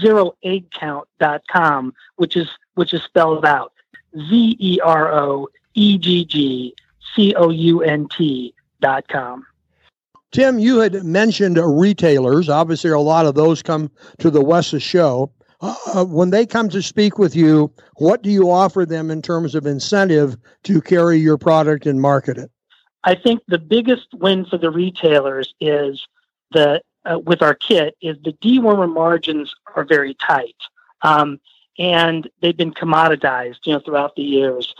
zeroeggcount.com, 0.00 1.94
which 2.16 2.36
is 2.36 2.48
which 2.74 2.94
is 2.94 3.02
spelled 3.02 3.44
out 3.44 3.72
Z 4.16 4.56
E 4.60 4.78
R 4.80 5.12
O 5.12 5.48
E 5.74 5.98
G 5.98 6.24
G 6.24 6.74
C 7.14 7.34
O 7.34 7.50
U 7.50 7.82
N 7.82 8.08
T 8.08 8.54
dot 8.80 9.08
com. 9.08 9.44
Tim, 10.32 10.58
you 10.58 10.78
had 10.78 11.04
mentioned 11.04 11.58
retailers. 11.58 12.48
Obviously, 12.48 12.90
a 12.90 12.98
lot 12.98 13.26
of 13.26 13.34
those 13.34 13.62
come 13.62 13.90
to 14.18 14.30
the 14.30 14.42
WESA 14.42 14.82
show. 14.82 15.30
Uh, 15.60 16.04
when 16.04 16.30
they 16.30 16.44
come 16.44 16.68
to 16.68 16.82
speak 16.82 17.18
with 17.18 17.34
you, 17.34 17.72
what 17.96 18.22
do 18.22 18.30
you 18.30 18.50
offer 18.50 18.84
them 18.84 19.10
in 19.10 19.22
terms 19.22 19.54
of 19.54 19.66
incentive 19.66 20.36
to 20.64 20.80
carry 20.82 21.18
your 21.18 21.38
product 21.38 21.86
and 21.86 22.00
market 22.00 22.36
it? 22.36 22.50
I 23.04 23.14
think 23.14 23.40
the 23.48 23.58
biggest 23.58 24.08
win 24.14 24.44
for 24.44 24.58
the 24.58 24.70
retailers 24.70 25.54
is 25.60 26.06
the 26.52 26.82
uh, 27.04 27.20
with 27.20 27.40
our 27.40 27.54
kit 27.54 27.96
is 28.02 28.16
the 28.24 28.32
dewormer 28.32 28.92
margins 28.92 29.54
are 29.76 29.84
very 29.84 30.14
tight, 30.14 30.56
um, 31.02 31.38
and 31.78 32.28
they've 32.40 32.56
been 32.56 32.74
commoditized, 32.74 33.58
you 33.64 33.72
know, 33.72 33.78
throughout 33.78 34.16
the 34.16 34.22
years, 34.22 34.74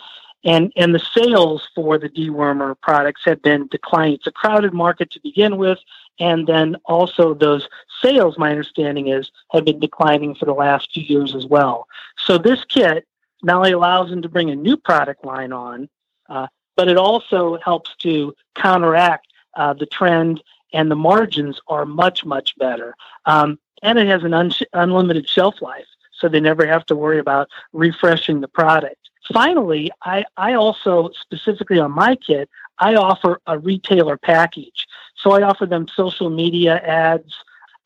and 0.46 0.72
and 0.76 0.94
the 0.94 0.98
sales 1.00 1.68
for 1.74 1.98
the 1.98 2.08
dewormer 2.08 2.74
products 2.80 3.22
have 3.26 3.42
been 3.42 3.66
declining. 3.66 4.14
It's 4.14 4.26
a 4.26 4.32
crowded 4.32 4.72
market 4.72 5.10
to 5.10 5.20
begin 5.20 5.58
with, 5.58 5.78
and 6.18 6.46
then 6.46 6.76
also 6.86 7.34
those 7.34 7.68
sales, 8.00 8.38
my 8.38 8.50
understanding 8.50 9.08
is, 9.08 9.30
have 9.52 9.64
been 9.64 9.80
declining 9.80 10.34
for 10.34 10.46
the 10.46 10.54
last 10.54 10.92
few 10.92 11.02
years 11.02 11.34
as 11.34 11.44
well. 11.44 11.88
So 12.16 12.38
this 12.38 12.64
kit 12.64 13.06
not 13.42 13.56
only 13.56 13.72
allows 13.72 14.08
them 14.08 14.22
to 14.22 14.28
bring 14.28 14.50
a 14.50 14.56
new 14.56 14.76
product 14.76 15.24
line 15.24 15.52
on, 15.52 15.88
uh, 16.30 16.46
but 16.76 16.88
it 16.88 16.96
also 16.96 17.58
helps 17.58 17.94
to 17.96 18.34
counteract 18.54 19.26
uh, 19.56 19.72
the 19.74 19.86
trend 19.86 20.42
and 20.72 20.90
the 20.90 20.96
margins 20.96 21.60
are 21.68 21.86
much, 21.86 22.24
much 22.24 22.56
better. 22.58 22.94
Um, 23.24 23.58
and 23.82 23.98
it 23.98 24.06
has 24.06 24.24
an 24.24 24.34
un- 24.34 24.52
unlimited 24.72 25.28
shelf 25.28 25.60
life, 25.60 25.86
so 26.18 26.28
they 26.28 26.40
never 26.40 26.66
have 26.66 26.86
to 26.86 26.96
worry 26.96 27.18
about 27.18 27.48
refreshing 27.72 28.40
the 28.40 28.48
product. 28.48 28.96
Finally, 29.32 29.90
I, 30.04 30.24
I 30.36 30.54
also, 30.54 31.10
specifically 31.20 31.78
on 31.78 31.92
my 31.92 32.16
kit, 32.16 32.48
I 32.78 32.94
offer 32.94 33.40
a 33.46 33.58
retailer 33.58 34.16
package. 34.16 34.86
So 35.16 35.32
I 35.32 35.42
offer 35.42 35.66
them 35.66 35.88
social 35.88 36.30
media 36.30 36.76
ads. 36.78 37.34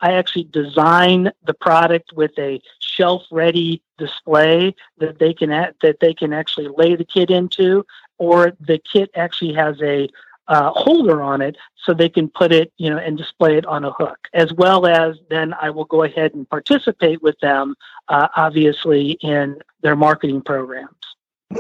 I 0.03 0.13
actually 0.15 0.45
design 0.45 1.31
the 1.45 1.55
product 1.55 2.13
with 2.15 2.33
a 2.39 2.61
shelf 2.79 3.23
ready 3.31 3.83
display 3.99 4.75
that 4.99 5.19
they 5.19 5.35
can 5.35 5.51
that 5.51 6.01
they 6.01 6.15
can 6.15 6.33
actually 6.33 6.69
lay 6.77 6.97
the 6.97 7.05
kit 7.05 7.31
into 7.31 7.85
or 8.17 8.53
the 8.61 8.79
kit 8.79 9.11
actually 9.15 9.53
has 9.55 9.81
a 9.83 10.09
uh, 10.51 10.73
holder 10.75 11.23
on 11.23 11.41
it 11.41 11.57
so 11.85 11.95
they 11.95 12.09
can 12.09 12.29
put 12.29 12.53
it, 12.53 12.73
you 12.77 12.91
know, 12.91 12.99
and 12.99 13.17
display 13.17 13.57
it 13.57 13.65
on 13.67 13.85
a 13.85 13.93
hook. 13.93 14.19
As 14.35 14.53
well 14.53 14.85
as 14.85 15.17
then 15.31 15.55
I 15.55 15.71
will 15.71 15.85
go 15.85 16.03
ahead 16.03 16.35
and 16.35 16.49
participate 16.51 17.23
with 17.23 17.39
them, 17.41 17.77
uh, 18.09 18.29
obviously, 18.37 19.13
in 19.23 19.61
their 19.83 19.97
marketing 19.97 20.43
programs. 20.43 20.91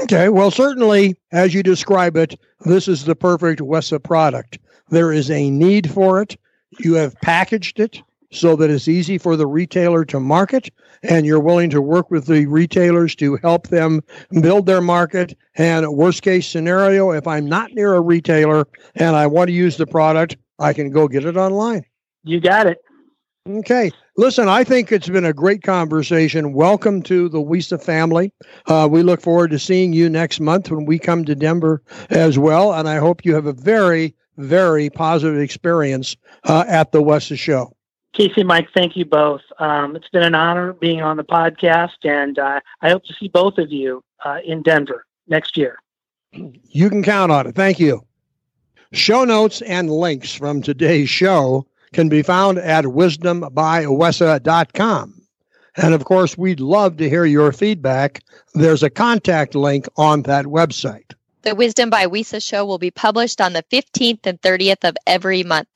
Okay, 0.03 0.29
well, 0.29 0.50
certainly, 0.50 1.16
as 1.33 1.55
you 1.55 1.62
describe 1.62 2.16
it, 2.16 2.38
this 2.64 2.88
is 2.88 3.05
the 3.05 3.16
perfect 3.16 3.61
WESA 3.61 4.03
product. 4.03 4.59
There 4.88 5.12
is 5.12 5.31
a 5.31 5.50
need 5.50 5.90
for 5.90 6.20
it. 6.20 6.37
You 6.81 6.94
have 6.94 7.14
packaged 7.22 7.79
it 7.79 8.03
so 8.32 8.56
that 8.56 8.70
it's 8.70 8.88
easy 8.88 9.18
for 9.18 9.36
the 9.36 9.46
retailer 9.46 10.04
to 10.04 10.20
market, 10.20 10.70
and 11.02 11.26
you're 11.26 11.40
willing 11.40 11.70
to 11.70 11.82
work 11.82 12.10
with 12.10 12.26
the 12.26 12.46
retailers 12.46 13.14
to 13.16 13.36
help 13.36 13.68
them 13.68 14.00
build 14.40 14.66
their 14.66 14.80
market. 14.80 15.36
And 15.56 15.86
worst 15.94 16.22
case 16.22 16.46
scenario, 16.46 17.10
if 17.10 17.26
I'm 17.26 17.46
not 17.46 17.72
near 17.72 17.94
a 17.94 18.00
retailer 18.00 18.66
and 18.94 19.16
I 19.16 19.26
want 19.26 19.48
to 19.48 19.54
use 19.54 19.76
the 19.76 19.86
product, 19.86 20.36
I 20.58 20.72
can 20.72 20.90
go 20.90 21.08
get 21.08 21.24
it 21.24 21.36
online. 21.36 21.84
You 22.22 22.40
got 22.40 22.66
it. 22.66 22.78
Okay. 23.48 23.90
Listen, 24.16 24.48
I 24.48 24.64
think 24.64 24.92
it's 24.92 25.08
been 25.08 25.24
a 25.24 25.32
great 25.32 25.62
conversation. 25.62 26.52
Welcome 26.52 27.02
to 27.04 27.28
the 27.28 27.38
WESA 27.38 27.82
family. 27.82 28.32
Uh, 28.66 28.86
we 28.90 29.02
look 29.02 29.22
forward 29.22 29.50
to 29.52 29.58
seeing 29.58 29.94
you 29.94 30.10
next 30.10 30.40
month 30.40 30.70
when 30.70 30.84
we 30.84 30.98
come 30.98 31.24
to 31.24 31.34
Denver 31.34 31.82
as 32.10 32.38
well. 32.38 32.74
And 32.74 32.86
I 32.86 32.96
hope 32.96 33.24
you 33.24 33.34
have 33.34 33.46
a 33.46 33.54
very, 33.54 34.14
very 34.36 34.90
positive 34.90 35.40
experience 35.40 36.16
uh, 36.44 36.64
at 36.68 36.92
the 36.92 37.02
WESA 37.02 37.38
show. 37.38 37.74
Casey, 38.12 38.42
Mike, 38.42 38.68
thank 38.74 38.96
you 38.96 39.04
both. 39.04 39.42
Um, 39.58 39.94
it's 39.94 40.08
been 40.08 40.22
an 40.22 40.34
honor 40.34 40.72
being 40.72 41.00
on 41.00 41.16
the 41.16 41.24
podcast, 41.24 42.04
and 42.04 42.38
uh, 42.38 42.60
I 42.82 42.90
hope 42.90 43.04
to 43.04 43.14
see 43.14 43.28
both 43.28 43.58
of 43.58 43.70
you 43.70 44.02
uh, 44.24 44.38
in 44.44 44.62
Denver 44.62 45.06
next 45.28 45.56
year. 45.56 45.78
You 46.32 46.90
can 46.90 47.02
count 47.02 47.32
on 47.32 47.46
it. 47.46 47.54
Thank 47.54 47.78
you. 47.78 48.04
Show 48.92 49.24
notes 49.24 49.62
and 49.62 49.90
links 49.90 50.34
from 50.34 50.62
today's 50.62 51.08
show 51.08 51.66
can 51.92 52.08
be 52.08 52.22
found 52.22 52.58
at 52.58 52.84
wisdombywesa.com. 52.84 55.14
And 55.76 55.94
of 55.94 56.04
course, 56.04 56.36
we'd 56.36 56.60
love 56.60 56.96
to 56.96 57.08
hear 57.08 57.24
your 57.24 57.52
feedback. 57.52 58.22
There's 58.54 58.82
a 58.82 58.90
contact 58.90 59.54
link 59.54 59.86
on 59.96 60.22
that 60.22 60.46
website. 60.46 61.12
The 61.42 61.54
Wisdom 61.54 61.88
by 61.88 62.06
WESA 62.06 62.42
show 62.42 62.66
will 62.66 62.78
be 62.78 62.90
published 62.90 63.40
on 63.40 63.54
the 63.54 63.64
15th 63.72 64.26
and 64.26 64.38
30th 64.42 64.86
of 64.86 64.94
every 65.06 65.42
month. 65.42 65.68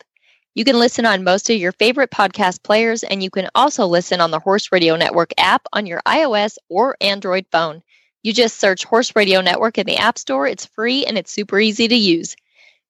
You 0.56 0.64
can 0.64 0.78
listen 0.78 1.04
on 1.04 1.24
most 1.24 1.50
of 1.50 1.56
your 1.56 1.72
favorite 1.72 2.12
podcast 2.12 2.62
players, 2.62 3.02
and 3.02 3.20
you 3.22 3.28
can 3.28 3.48
also 3.56 3.86
listen 3.86 4.20
on 4.20 4.30
the 4.30 4.38
Horse 4.38 4.70
Radio 4.70 4.94
Network 4.94 5.32
app 5.36 5.66
on 5.72 5.84
your 5.84 6.00
iOS 6.06 6.58
or 6.68 6.96
Android 7.00 7.46
phone. 7.50 7.82
You 8.22 8.32
just 8.32 8.60
search 8.60 8.84
Horse 8.84 9.16
Radio 9.16 9.40
Network 9.40 9.78
in 9.78 9.86
the 9.86 9.96
App 9.96 10.16
Store. 10.16 10.46
It's 10.46 10.64
free 10.64 11.04
and 11.06 11.18
it's 11.18 11.32
super 11.32 11.58
easy 11.58 11.88
to 11.88 11.96
use. 11.96 12.36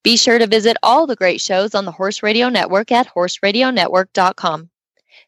Be 0.03 0.19
sure 0.19 0.39
to 0.39 0.47
visit 0.47 0.77
all 0.83 1.07
the 1.07 1.17
great 1.17 1.41
shows 1.41 1.75
on 1.75 1.87
the 1.87 1.93
Horse 1.93 2.23
Radio 2.23 2.51
Network 2.51 2.93
at 2.93 3.09
horseradionetwork.com. 3.09 4.69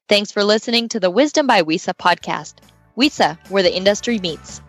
Thanks 0.07 0.31
for 0.31 0.45
listening 0.45 0.89
to 0.91 1.01
the 1.01 1.11
Wisdom 1.11 1.47
by 1.47 1.63
WESA 1.63 1.95
podcast. 1.95 2.57
WESA, 2.99 3.39
where 3.49 3.63
the 3.63 3.75
industry 3.75 4.19
meets. 4.19 4.61